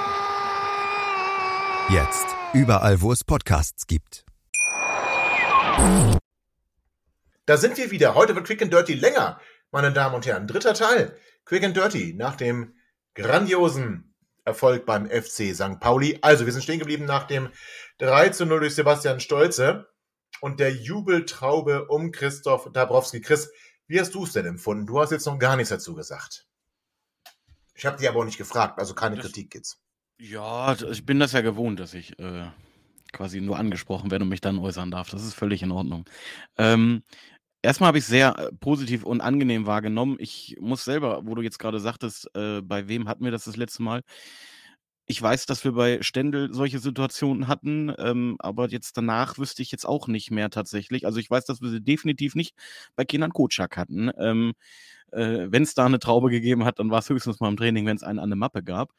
[1.91, 2.25] Jetzt.
[2.53, 4.23] Überall, wo es Podcasts gibt.
[7.45, 8.15] Da sind wir wieder.
[8.15, 10.47] Heute wird Quick and Dirty länger, meine Damen und Herren.
[10.47, 11.17] Dritter Teil.
[11.43, 12.75] Quick and Dirty nach dem
[13.13, 14.15] grandiosen
[14.45, 15.81] Erfolg beim FC St.
[15.81, 16.17] Pauli.
[16.21, 17.49] Also, wir sind stehen geblieben nach dem
[17.97, 19.89] 3 zu 0 durch Sebastian Stolze
[20.39, 23.19] und der Jubeltraube um Christoph Dabrowski.
[23.19, 23.51] Chris,
[23.87, 24.85] wie hast du es denn empfunden?
[24.85, 26.47] Du hast jetzt noch gar nichts dazu gesagt.
[27.75, 29.81] Ich habe dich aber auch nicht gefragt, also keine das, Kritik jetzt.
[30.23, 32.45] Ja, ich bin das ja gewohnt, dass ich äh,
[33.11, 35.09] quasi nur angesprochen werde und mich dann äußern darf.
[35.09, 36.05] Das ist völlig in Ordnung.
[36.59, 37.01] Ähm,
[37.63, 40.17] erstmal habe ich sehr äh, positiv und angenehm wahrgenommen.
[40.19, 43.57] Ich muss selber, wo du jetzt gerade sagtest, äh, bei wem hatten wir das das
[43.57, 44.03] letzte Mal?
[45.07, 49.71] Ich weiß, dass wir bei Stendel solche Situationen hatten, ähm, aber jetzt danach wüsste ich
[49.71, 51.05] jetzt auch nicht mehr tatsächlich.
[51.07, 52.55] Also ich weiß, dass wir sie definitiv nicht
[52.95, 54.11] bei Kenan Kocak hatten.
[54.19, 54.53] Ähm,
[55.11, 57.85] äh, wenn es da eine Traube gegeben hat, dann war es höchstens mal im Training,
[57.85, 58.91] wenn es einen an der Mappe gab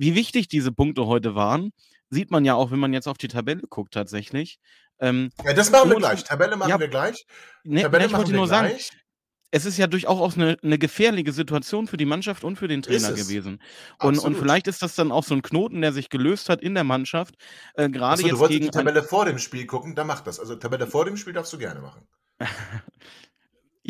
[0.00, 1.72] wie wichtig diese Punkte heute waren,
[2.08, 4.58] sieht man ja auch, wenn man jetzt auf die Tabelle guckt tatsächlich.
[4.98, 6.24] Ähm, ja, das machen wir gleich.
[6.24, 7.26] Tabelle machen ja, wir gleich.
[7.64, 8.86] Ne, Tabelle ne, ich wollte nur gleich.
[8.86, 9.00] sagen,
[9.50, 13.12] es ist ja durchaus eine, eine gefährliche Situation für die Mannschaft und für den Trainer
[13.12, 13.60] gewesen.
[13.98, 16.72] Und, und vielleicht ist das dann auch so ein Knoten, der sich gelöst hat in
[16.72, 17.34] der Mannschaft.
[17.74, 20.40] Äh, gerade jetzt du wolltest die Tabelle vor dem Spiel gucken, dann mach das.
[20.40, 22.08] Also Tabelle vor dem Spiel darfst du gerne machen.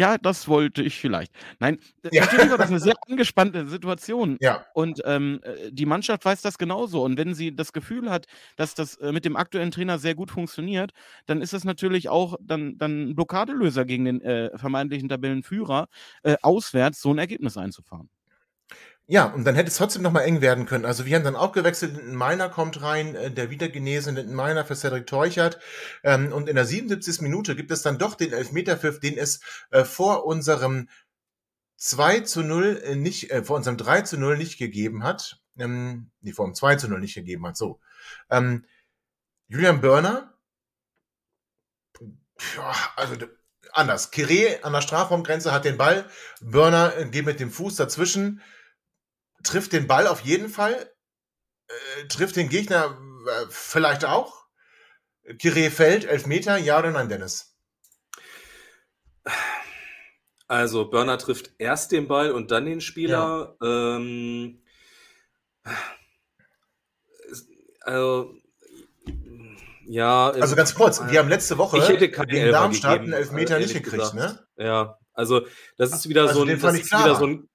[0.00, 1.30] Ja, das wollte ich vielleicht.
[1.58, 1.78] Nein,
[2.10, 2.22] ja.
[2.22, 4.38] natürlich war das eine sehr angespannte Situation.
[4.40, 4.64] Ja.
[4.72, 7.04] Und ähm, äh, die Mannschaft weiß das genauso.
[7.04, 8.24] Und wenn sie das Gefühl hat,
[8.56, 10.92] dass das äh, mit dem aktuellen Trainer sehr gut funktioniert,
[11.26, 15.88] dann ist das natürlich auch dann, dann ein Blockadelöser gegen den äh, vermeintlichen Tabellenführer,
[16.22, 18.08] äh, auswärts so ein Ergebnis einzufahren.
[19.10, 20.84] Ja, und dann hätte es trotzdem nochmal eng werden können.
[20.84, 24.64] Also wir haben dann auch gewechselt, ein Meiner kommt rein, äh, der wieder genesene Meiner
[24.64, 25.58] für Cedric Teuchert.
[26.04, 27.20] Ähm, und in der 77.
[27.20, 29.40] Minute gibt es dann doch den Elfmeterpfiff, den es
[29.72, 30.88] äh, vor unserem
[31.76, 35.40] 2 zu 0 äh, nicht, vor unserem 3 zu 0 nicht gegeben hat.
[35.58, 37.80] Ähm, nee, vor dem 2 zu 0 nicht gegeben hat, so.
[38.30, 38.64] Ähm,
[39.48, 40.34] Julian Börner,
[42.56, 43.16] ja, also
[43.72, 44.12] anders.
[44.12, 46.08] Kire an der Strafraumgrenze hat den Ball,
[46.40, 48.40] Börner geht mit dem Fuß dazwischen,
[49.42, 50.92] trifft den Ball auf jeden Fall,
[51.68, 54.44] äh, trifft den Gegner äh, vielleicht auch.
[55.38, 57.56] Kire fällt, Elfmeter, ja oder nein, Dennis?
[60.48, 63.56] Also Burner trifft erst den Ball und dann den Spieler.
[63.62, 63.96] Ja.
[63.96, 64.62] Ähm,
[67.82, 68.34] also,
[69.86, 70.30] ja.
[70.30, 74.12] Also ganz kurz, wir haben letzte Woche ich hätte gegen Darmstadt einen Elfmeter nicht gekriegt,
[74.12, 74.14] gesagt.
[74.14, 74.46] ne?
[74.56, 77.49] Ja, Also, das ist wieder also so ein, das ist wieder so ein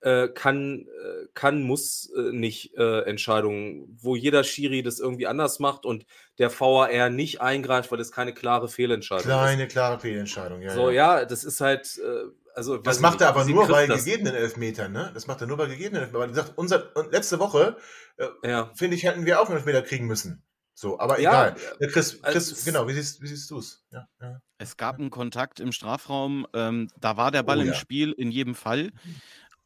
[0.00, 5.58] äh, kann, äh, kann, muss äh, nicht äh, Entscheidungen, wo jeder Schiri das irgendwie anders
[5.58, 6.06] macht und
[6.38, 9.48] der VAR nicht eingreift, weil das keine klare Fehlentscheidung Kleine, ist.
[9.48, 10.70] Kleine, klare Fehlentscheidung, ja.
[10.70, 12.76] So, ja, ja das ist halt, äh, also.
[12.78, 15.10] Das macht er aber nur bei gegebenen Elfmetern, ne?
[15.14, 16.22] Das macht er nur bei gegebenen Elfmetern.
[16.22, 17.76] Aber gesagt, unser, letzte Woche,
[18.16, 18.70] äh, ja.
[18.74, 20.44] finde ich, hätten wir auch einen Elfmeter kriegen müssen.
[20.74, 21.56] So, aber ja, egal.
[21.90, 23.84] Chris, Chris also, genau, wie siehst, wie siehst du es?
[23.90, 24.40] Ja, ja.
[24.58, 28.30] Es gab einen Kontakt im Strafraum, ähm, da war der Ball oh, im Spiel in
[28.30, 28.92] jedem Fall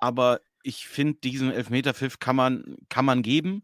[0.03, 3.62] aber ich finde, diesen Elfmeterpfiff kann man, kann man geben.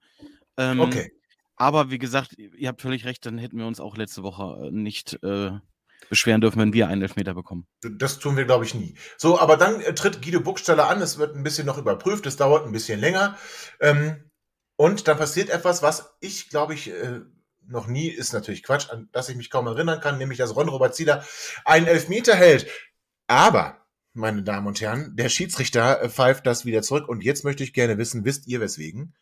[0.56, 1.12] Ähm, okay.
[1.56, 4.70] Aber wie gesagt, ihr habt völlig recht, dann hätten wir uns auch letzte Woche äh,
[4.70, 5.50] nicht äh,
[6.08, 7.66] beschweren dürfen, wenn wir einen Elfmeter bekommen.
[7.82, 8.94] Das tun wir, glaube ich, nie.
[9.16, 12.36] So, aber dann äh, tritt Guido Buchstaller an, es wird ein bisschen noch überprüft, es
[12.36, 13.36] dauert ein bisschen länger.
[13.80, 14.30] Ähm,
[14.76, 17.20] und dann passiert etwas, was ich, glaube ich, äh,
[17.66, 20.68] noch nie, ist natürlich Quatsch, an das ich mich kaum erinnern kann, nämlich dass Ron
[20.68, 21.24] Robert Zieler
[21.64, 22.70] einen Elfmeter hält.
[23.26, 25.14] Aber meine Damen und Herren.
[25.16, 27.08] Der Schiedsrichter äh, pfeift das wieder zurück.
[27.08, 29.14] Und jetzt möchte ich gerne wissen, wisst ihr weswegen?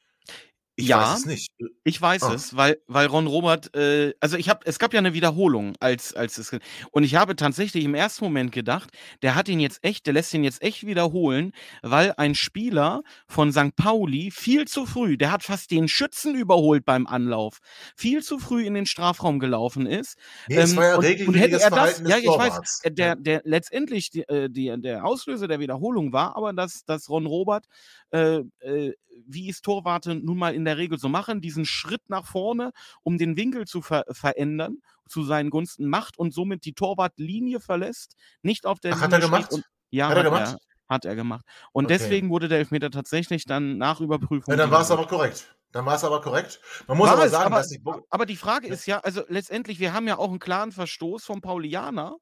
[0.77, 1.53] Ich ja, weiß es nicht.
[1.87, 2.33] Ich weiß oh.
[2.33, 6.15] es, weil, weil Ron Robert, äh, also ich habe, es gab ja eine Wiederholung, als,
[6.15, 6.51] als es,
[6.91, 8.91] und ich habe tatsächlich im ersten Moment gedacht,
[9.23, 13.53] der hat ihn jetzt echt, der lässt ihn jetzt echt wiederholen, weil ein Spieler von
[13.53, 13.77] St.
[13.77, 17.61] Pauli viel zu früh, der hat fast den Schützen überholt beim Anlauf,
[17.95, 20.17] viel zu früh in den Strafraum gelaufen ist.
[20.49, 23.43] Nee, ähm, war ja und, und hätte er das, ja, ich weiß, der, der, der
[23.45, 27.67] letztendlich die, äh, die, der Auslöser der Wiederholung war, aber dass, dass Ron Robert
[28.11, 28.95] äh, äh,
[29.27, 32.73] wie es Torwarte nun mal in der Regel so machen, diesen Schritt nach vorne,
[33.03, 38.17] um den Winkel zu ver verändern, zu seinen Gunsten macht und somit die Torwartlinie verlässt,
[38.43, 39.07] nicht auf der Ach, Linie.
[39.07, 39.53] Hat er gemacht?
[39.53, 40.57] Und, ja, hat, er gemacht?
[40.57, 41.45] Er, hat er gemacht.
[41.73, 41.99] Und okay.
[41.99, 44.53] deswegen wurde der Elfmeter tatsächlich dann nach Überprüfung.
[44.53, 45.57] Ja, dann war es aber korrekt.
[45.73, 46.61] Dann war es aber korrekt.
[46.87, 47.83] Man muss war aber sagen, aber, dass die.
[48.09, 51.41] Aber die Frage ist ja, also letztendlich, wir haben ja auch einen klaren Verstoß vom
[51.41, 52.17] Paulianer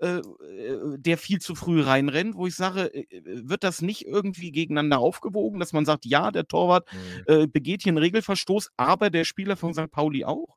[0.00, 4.50] äh, äh, der viel zu früh reinrennt, wo ich sage, äh, wird das nicht irgendwie
[4.50, 6.88] gegeneinander aufgewogen, dass man sagt, ja, der Torwart
[7.26, 7.50] mhm.
[7.52, 9.90] begeht hier einen Regelverstoß, aber der Spieler von St.
[9.90, 10.56] Pauli auch?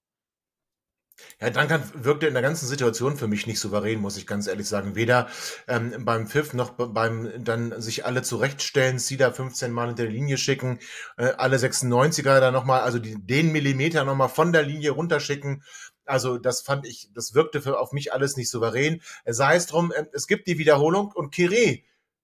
[1.39, 4.67] Ja, Duncan wirkte in der ganzen Situation für mich nicht souverän, muss ich ganz ehrlich
[4.67, 4.95] sagen.
[4.95, 5.27] Weder
[5.67, 10.37] ähm, beim Pfiff noch beim dann sich alle zurechtstellen, Cedar 15 Mal hinter die Linie
[10.37, 10.79] schicken,
[11.17, 15.63] äh, alle 96er da nochmal, also die, den Millimeter nochmal von der Linie runterschicken.
[16.05, 19.01] Also das fand ich, das wirkte für, auf mich alles nicht souverän.
[19.25, 21.79] Sei es drum, äh, es gibt die Wiederholung und Kire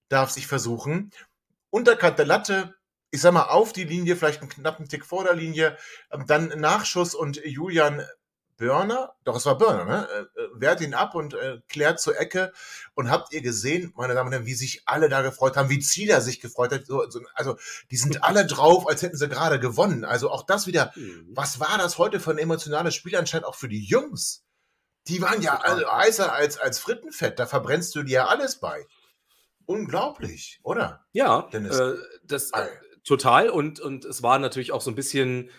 [0.10, 1.12] darf sich versuchen.
[1.70, 2.76] Unterkant der Latte,
[3.12, 5.78] ich sag mal, auf die Linie, vielleicht einen knappen Tick vor der Linie,
[6.12, 8.04] ähm, dann Nachschuss und Julian
[8.60, 10.08] Börner, doch es war Börner, ne?
[10.10, 12.52] Äh, äh, wehrt ihn ab und äh, klärt zur Ecke.
[12.94, 15.80] Und habt ihr gesehen, meine Damen und Herren, wie sich alle da gefreut haben, wie
[15.80, 16.86] Zieler sich gefreut hat.
[16.86, 17.58] So, so, also
[17.90, 20.04] die sind alle drauf, als hätten sie gerade gewonnen.
[20.04, 21.30] Also auch das wieder, mhm.
[21.32, 24.44] was war das heute für ein emotionales Spiel anscheinend auch für die Jungs?
[25.08, 28.86] Die waren ja alle heißer als, als Frittenfett, da verbrennst du dir ja alles bei.
[29.66, 31.06] Unglaublich, oder?
[31.14, 31.96] Ja, äh,
[32.26, 32.68] das äh,
[33.06, 33.50] total.
[33.50, 35.50] Und, und es war natürlich auch so ein bisschen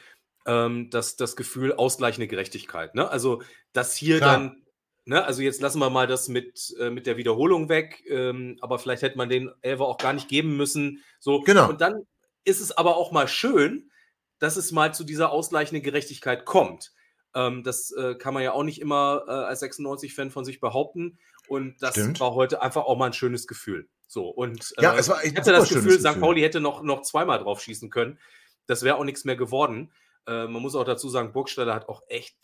[0.47, 2.95] ähm, das, das Gefühl ausgleichende Gerechtigkeit.
[2.95, 3.09] Ne?
[3.09, 4.33] Also, dass hier Klar.
[4.33, 4.63] dann,
[5.05, 8.79] ne, also jetzt lassen wir mal das mit, äh, mit der Wiederholung weg, ähm, aber
[8.79, 11.03] vielleicht hätte man den Elfer auch gar nicht geben müssen.
[11.19, 11.41] So.
[11.41, 11.69] Genau.
[11.69, 12.07] Und dann
[12.45, 13.91] ist es aber auch mal schön,
[14.39, 16.93] dass es mal zu dieser ausgleichenden Gerechtigkeit kommt.
[17.35, 21.19] Ähm, das äh, kann man ja auch nicht immer äh, als 96-Fan von sich behaupten.
[21.49, 22.21] Und das Stimmt.
[22.21, 23.89] war heute einfach auch mal ein schönes Gefühl.
[24.07, 26.19] So, und ja, äh, es war ich hätte das Gefühl, St.
[26.19, 28.19] Pauli hätte noch, noch zweimal drauf schießen können.
[28.67, 29.93] Das wäre auch nichts mehr geworden.
[30.31, 32.37] Äh, man muss auch dazu sagen, Burgstaller hat auch echt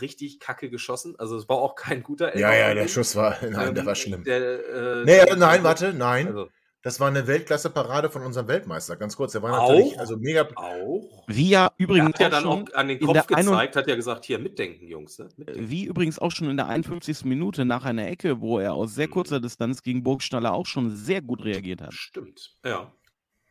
[0.00, 1.16] richtig kacke geschossen.
[1.18, 2.38] Also es war auch kein guter Elfer.
[2.38, 4.24] Ja, ja, der Schuss war, nein, ähm, der war schlimm.
[4.24, 6.28] Der, äh, nee, der, nein, warte, nein.
[6.28, 6.48] Also,
[6.82, 8.94] das war eine Weltklasse-Parade von unserem Weltmeister.
[8.94, 10.46] Ganz kurz, der war natürlich auch, also mega.
[10.54, 11.24] Auch.
[11.26, 12.20] Wie ja übrigens.
[12.20, 15.18] Er hat ja dann auch an den Kopf gezeigt, hat ja gesagt: Hier, mitdenken, Jungs.
[15.18, 15.28] Ne?
[15.36, 15.68] Mitdenken.
[15.68, 17.24] Wie übrigens auch schon in der 51.
[17.24, 19.12] Minute nach einer Ecke, wo er aus sehr mhm.
[19.14, 21.92] kurzer Distanz gegen Burgstaller auch schon sehr gut reagiert hat.
[21.92, 22.92] Stimmt, ja.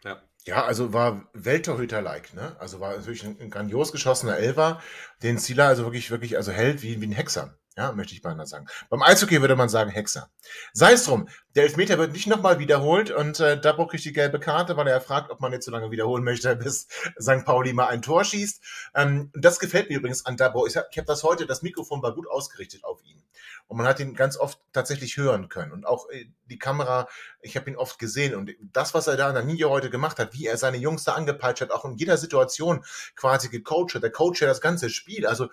[0.06, 0.22] Ja.
[0.46, 2.56] Ja, also war Welttorhüter-like, ne?
[2.60, 4.80] Also war natürlich ein, ein grandios geschossener Elfer,
[5.24, 7.58] den Zieler also wirklich, wirklich, also hält wie, wie ein Hexer.
[7.78, 8.68] Ja, möchte ich beinahe sagen.
[8.90, 10.30] Beim Eishockey würde man sagen Hexer.
[10.72, 14.40] Sei es drum, der Elfmeter wird nicht nochmal wiederholt und äh, Dabro kriegt die gelbe
[14.40, 16.88] Karte, weil er fragt, ob man jetzt so lange wiederholen möchte, bis
[17.20, 17.44] St.
[17.44, 18.64] Pauli mal ein Tor schießt.
[18.94, 20.68] Ähm, das gefällt mir übrigens an Dabro.
[20.68, 23.25] Ich habe hab das heute, das Mikrofon war gut ausgerichtet auf ihn.
[23.68, 25.72] Und man hat ihn ganz oft tatsächlich hören können.
[25.72, 27.08] Und auch äh, die Kamera,
[27.42, 28.36] ich habe ihn oft gesehen.
[28.36, 31.04] Und das, was er da an der Linie heute gemacht hat, wie er seine Jungs
[31.04, 32.86] da angepeitscht hat, auch in jeder Situation
[33.16, 35.26] quasi gecoacht hat, der Coach ja das ganze Spiel.
[35.26, 35.50] Also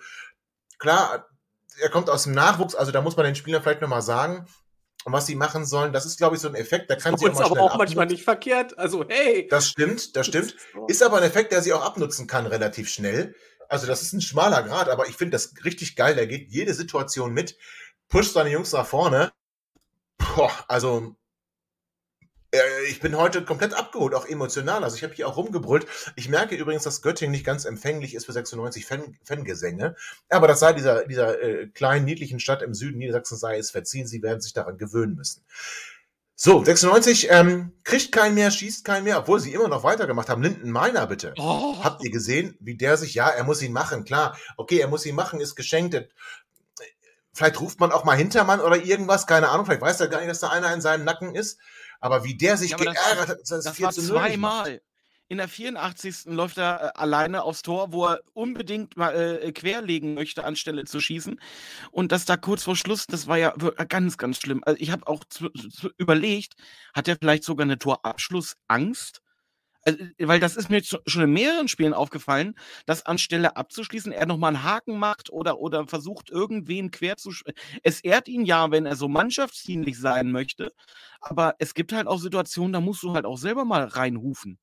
[0.77, 1.27] klar,
[1.81, 4.47] er kommt aus dem Nachwuchs, also da muss man den Spielern vielleicht nochmal sagen,
[5.05, 5.91] was sie machen sollen.
[5.91, 8.05] Das ist, glaube ich, so ein Effekt, da kann sie auch mal aber auch manchmal
[8.05, 8.77] nicht verkehrt.
[8.77, 9.47] Also, hey.
[9.49, 10.55] Das stimmt, das stimmt.
[10.87, 13.35] Ist aber ein Effekt, der sie auch abnutzen kann, relativ schnell.
[13.69, 16.15] Also, das ist ein schmaler Grad, aber ich finde das richtig geil.
[16.15, 17.57] Der geht jede Situation mit,
[18.13, 19.33] pusht seine Jungs nach vorne.
[20.17, 21.15] Boah, also,
[22.53, 24.83] Äh, ich bin heute komplett abgeholt, auch emotional.
[24.83, 25.87] Also ich habe hier auch rumgebrüllt.
[26.15, 29.95] Ich merke übrigens, dass Göttingen nicht ganz empfänglich ist für 96 Fan Fangesänge.
[30.29, 34.05] Aber das sei dieser, dieser äh, kleinen, niedlichen Stadt im Süden Niedersachsen sei es verziehen.
[34.05, 35.43] Sie werden sich daran gewöhnen müssen.
[36.35, 40.41] So, 96 ähm, kriegt keinen mehr, schießt keinen mehr, obwohl sie immer noch weitergemacht haben.
[40.43, 41.33] Linden Meiner, bitte.
[41.37, 41.81] Oh.
[41.83, 44.37] Habt ihr gesehen, wie der sich, ja, er muss ihn machen, klar.
[44.57, 45.95] Okay, er muss ihn machen, ist geschenkt.
[47.33, 49.65] Vielleicht ruft man auch mal Hintermann oder irgendwas, keine Ahnung.
[49.65, 51.59] Vielleicht weiß er gar nicht, dass da einer in seinem Nacken ist.
[51.99, 54.81] Aber wie der sich ja, geärgert hat, das, das war zweimal.
[55.29, 56.25] In der 84.
[56.25, 60.99] läuft er äh, alleine aufs Tor, wo er unbedingt mal äh, querlegen möchte, anstelle zu
[60.99, 61.39] schießen.
[61.91, 63.51] Und das da kurz vor Schluss, das war ja
[63.87, 64.61] ganz, ganz schlimm.
[64.63, 65.23] Also ich habe auch
[65.97, 66.53] überlegt,
[66.93, 69.21] hat er vielleicht sogar eine Torabschlussangst?
[69.85, 72.55] Also, äh, weil das ist mir schon in mehreren Spielen aufgefallen,
[72.85, 77.31] dass anstelle abzuschließen, er nochmal einen Haken macht oder, oder versucht, irgendwen quer zu.
[77.83, 80.71] Es ehrt ihn ja, wenn er so mannschaftsdienlich sein möchte,
[81.21, 84.57] aber es gibt halt auch Situationen, da musst du halt auch selber mal reinrufen.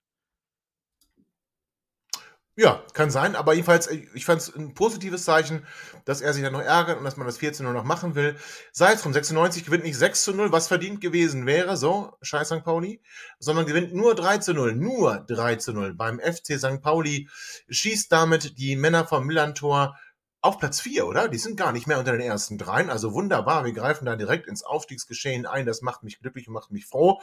[2.57, 5.65] Ja, kann sein, aber jedenfalls, ich fand es ein positives Zeichen,
[6.05, 8.37] dass er sich dann noch ärgert und dass man das 14 0 noch machen will.
[8.73, 12.49] Sei es drum, 96 gewinnt nicht 6 zu 0, was verdient gewesen wäre, so, scheiß
[12.49, 12.65] St.
[12.65, 13.01] Pauli,
[13.39, 16.83] sondern gewinnt nur 3 zu 0, nur 3 zu 0 beim FC St.
[16.83, 17.29] Pauli,
[17.69, 19.97] schießt damit die Männer vom Millantor
[20.43, 21.29] auf Platz 4, oder?
[21.29, 24.49] Die sind gar nicht mehr unter den ersten dreien, also wunderbar, wir greifen da direkt
[24.49, 27.21] ins Aufstiegsgeschehen ein, das macht mich glücklich und macht mich froh.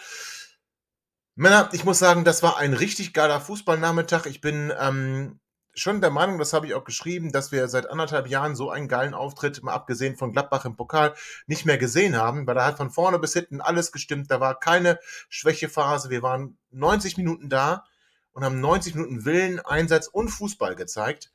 [1.39, 4.25] Männer, ich muss sagen, das war ein richtig geiler Fußballnachmittag.
[4.25, 5.39] Ich bin ähm,
[5.75, 8.87] schon der Meinung, das habe ich auch geschrieben, dass wir seit anderthalb Jahren so einen
[8.87, 11.13] geilen Auftritt, mal abgesehen von Gladbach im Pokal,
[11.45, 14.31] nicht mehr gesehen haben, weil da hat von vorne bis hinten alles gestimmt.
[14.31, 14.97] Da war keine
[15.29, 16.09] Schwächephase.
[16.09, 17.85] Wir waren 90 Minuten da
[18.31, 21.31] und haben 90 Minuten Willen, Einsatz und Fußball gezeigt.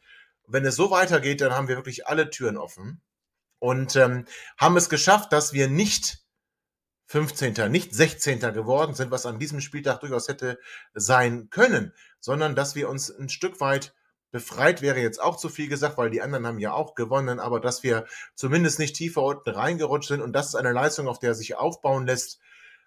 [0.49, 3.01] Wenn es so weitergeht, dann haben wir wirklich alle Türen offen
[3.61, 4.25] und ähm,
[4.59, 6.25] haben es geschafft, dass wir nicht
[7.13, 8.41] 15., nicht 16.
[8.41, 10.59] geworden sind, was an diesem Spieltag durchaus hätte
[10.95, 13.95] sein können, sondern dass wir uns ein Stück weit
[14.31, 17.61] befreit wäre jetzt auch zu viel gesagt, weil die anderen haben ja auch gewonnen, aber
[17.61, 21.35] dass wir zumindest nicht tiefer unten reingerutscht sind und das ist eine Leistung, auf der
[21.35, 22.41] sich aufbauen lässt,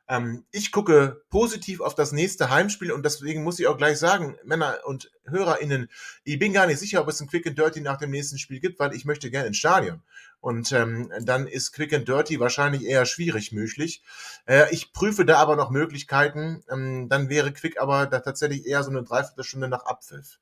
[0.08, 4.38] ähm, ich gucke positiv auf das nächste Heimspiel und deswegen muss ich auch gleich sagen,
[4.44, 5.90] Männer und HörerInnen,
[6.24, 8.60] ich bin gar nicht sicher, ob es ein Quick and Dirty nach dem nächsten Spiel
[8.60, 10.04] gibt, weil ich möchte gerne ins Stadion.
[10.40, 14.04] Und ähm, dann ist Quick and Dirty wahrscheinlich eher schwierig möglich.
[14.46, 16.64] Äh, ich prüfe da aber noch Möglichkeiten.
[16.70, 20.40] Ähm, dann wäre Quick aber da tatsächlich eher so eine Dreiviertelstunde nach Abpfiff.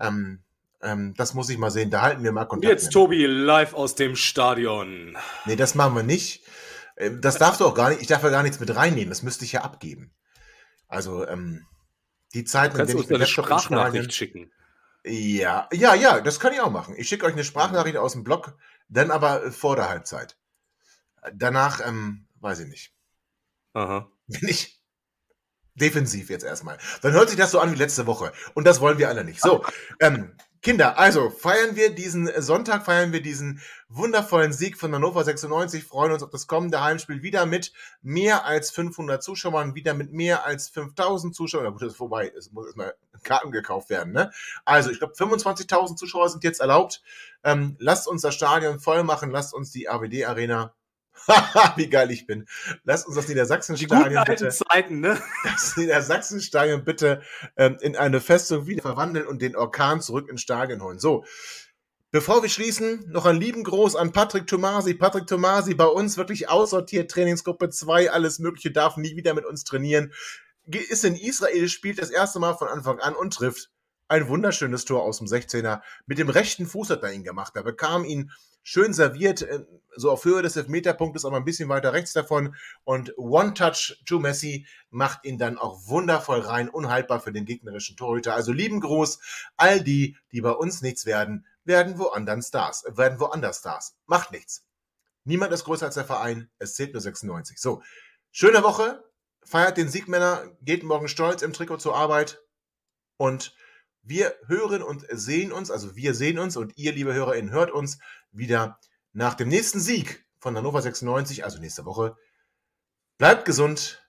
[0.00, 0.40] Ähm,
[0.82, 1.90] ähm, das muss ich mal sehen.
[1.90, 2.72] Da halten wir mal Kontakt.
[2.72, 5.16] Jetzt Tobi live aus dem Stadion.
[5.44, 6.42] Nee, das machen wir nicht.
[6.96, 9.22] Ähm, das darfst du auch gar nicht, ich darf ja gar nichts mit reinnehmen, das
[9.22, 10.12] müsste ich ja abgeben.
[10.88, 11.66] Also, ähm,
[12.34, 14.52] die Zeiten, in denen ich eine Sprachnachricht schicken.
[15.04, 16.94] Ja, ja, ja, das kann ich auch machen.
[16.96, 18.56] Ich schicke euch eine Sprachnachricht aus dem Blog,
[18.88, 20.36] dann aber vor der Halbzeit.
[21.32, 22.92] Danach, ähm, weiß ich nicht.
[23.72, 24.10] Aha.
[24.26, 24.82] Bin ich
[25.74, 26.78] defensiv jetzt erstmal.
[27.02, 28.32] Dann hört sich das so an wie letzte Woche.
[28.54, 29.40] Und das wollen wir alle nicht.
[29.40, 29.64] So,
[30.00, 30.36] ähm,
[30.66, 36.10] Kinder, also feiern wir diesen Sonntag, feiern wir diesen wundervollen Sieg von Hannover 96, freuen
[36.10, 40.68] uns auf das kommende Heimspiel wieder mit mehr als 500 Zuschauern, wieder mit mehr als
[40.70, 41.70] 5000 Zuschauern.
[41.70, 44.12] Gut, das ist vorbei, es muss erstmal Karten gekauft werden.
[44.12, 44.32] Ne?
[44.64, 47.00] Also, ich glaube, 25.000 Zuschauer sind jetzt erlaubt.
[47.44, 50.74] Ähm, lasst uns das Stadion voll machen, lasst uns die AWD-Arena
[51.76, 52.46] wie geil ich bin.
[52.84, 54.48] Lass uns das Niedersachsenstadion bitte.
[54.48, 55.20] Zeiten, ne?
[55.44, 57.22] Das Niedersachsenstadion bitte
[57.56, 60.98] ähm, in eine Festung wieder verwandeln und den Orkan zurück ins Stadion holen.
[60.98, 61.24] So.
[62.12, 64.94] Bevor wir schließen, noch einen lieben Gruß an Patrick Tomasi.
[64.94, 69.64] Patrick Tomasi bei uns wirklich aussortiert, Trainingsgruppe 2, alles Mögliche, darf nie wieder mit uns
[69.64, 70.12] trainieren.
[70.64, 73.70] Ist in Israel, spielt das erste Mal von Anfang an und trifft
[74.08, 75.80] ein wunderschönes Tor aus dem 16er.
[76.06, 77.54] Mit dem rechten Fuß hat er ihn gemacht.
[77.56, 78.30] Er bekam ihn
[78.66, 79.64] schön serviert, äh,
[79.94, 82.56] so auf Höhe des Elfmeterpunktes, aber ein bisschen weiter rechts davon.
[82.82, 88.34] Und One-Touch to Messi macht ihn dann auch wundervoll rein, unhaltbar für den gegnerischen Torhüter.
[88.34, 89.20] Also lieben Gruß,
[89.56, 93.94] all die, die bei uns nichts werden, werden woanders Stars, werden woanders Stars.
[94.06, 94.66] Macht nichts.
[95.22, 97.58] Niemand ist größer als der Verein, es zählt nur 96.
[97.58, 97.82] So,
[98.32, 99.04] schöne Woche,
[99.44, 102.42] feiert den Siegmänner, geht morgen stolz im Trikot zur Arbeit
[103.16, 103.54] und
[104.08, 107.98] wir hören und sehen uns, also wir sehen uns und ihr, liebe HörerInnen, hört uns
[108.36, 108.78] wieder
[109.12, 112.16] nach dem nächsten Sieg von Hannover 96, also nächste Woche.
[113.18, 114.06] Bleibt gesund,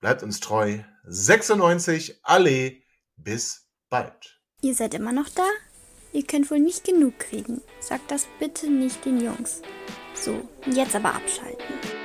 [0.00, 0.80] bleibt uns treu.
[1.04, 2.76] 96, alle,
[3.16, 4.40] bis bald.
[4.60, 5.46] Ihr seid immer noch da?
[6.12, 7.60] Ihr könnt wohl nicht genug kriegen.
[7.80, 9.62] Sagt das bitte nicht den Jungs.
[10.14, 12.03] So, jetzt aber abschalten.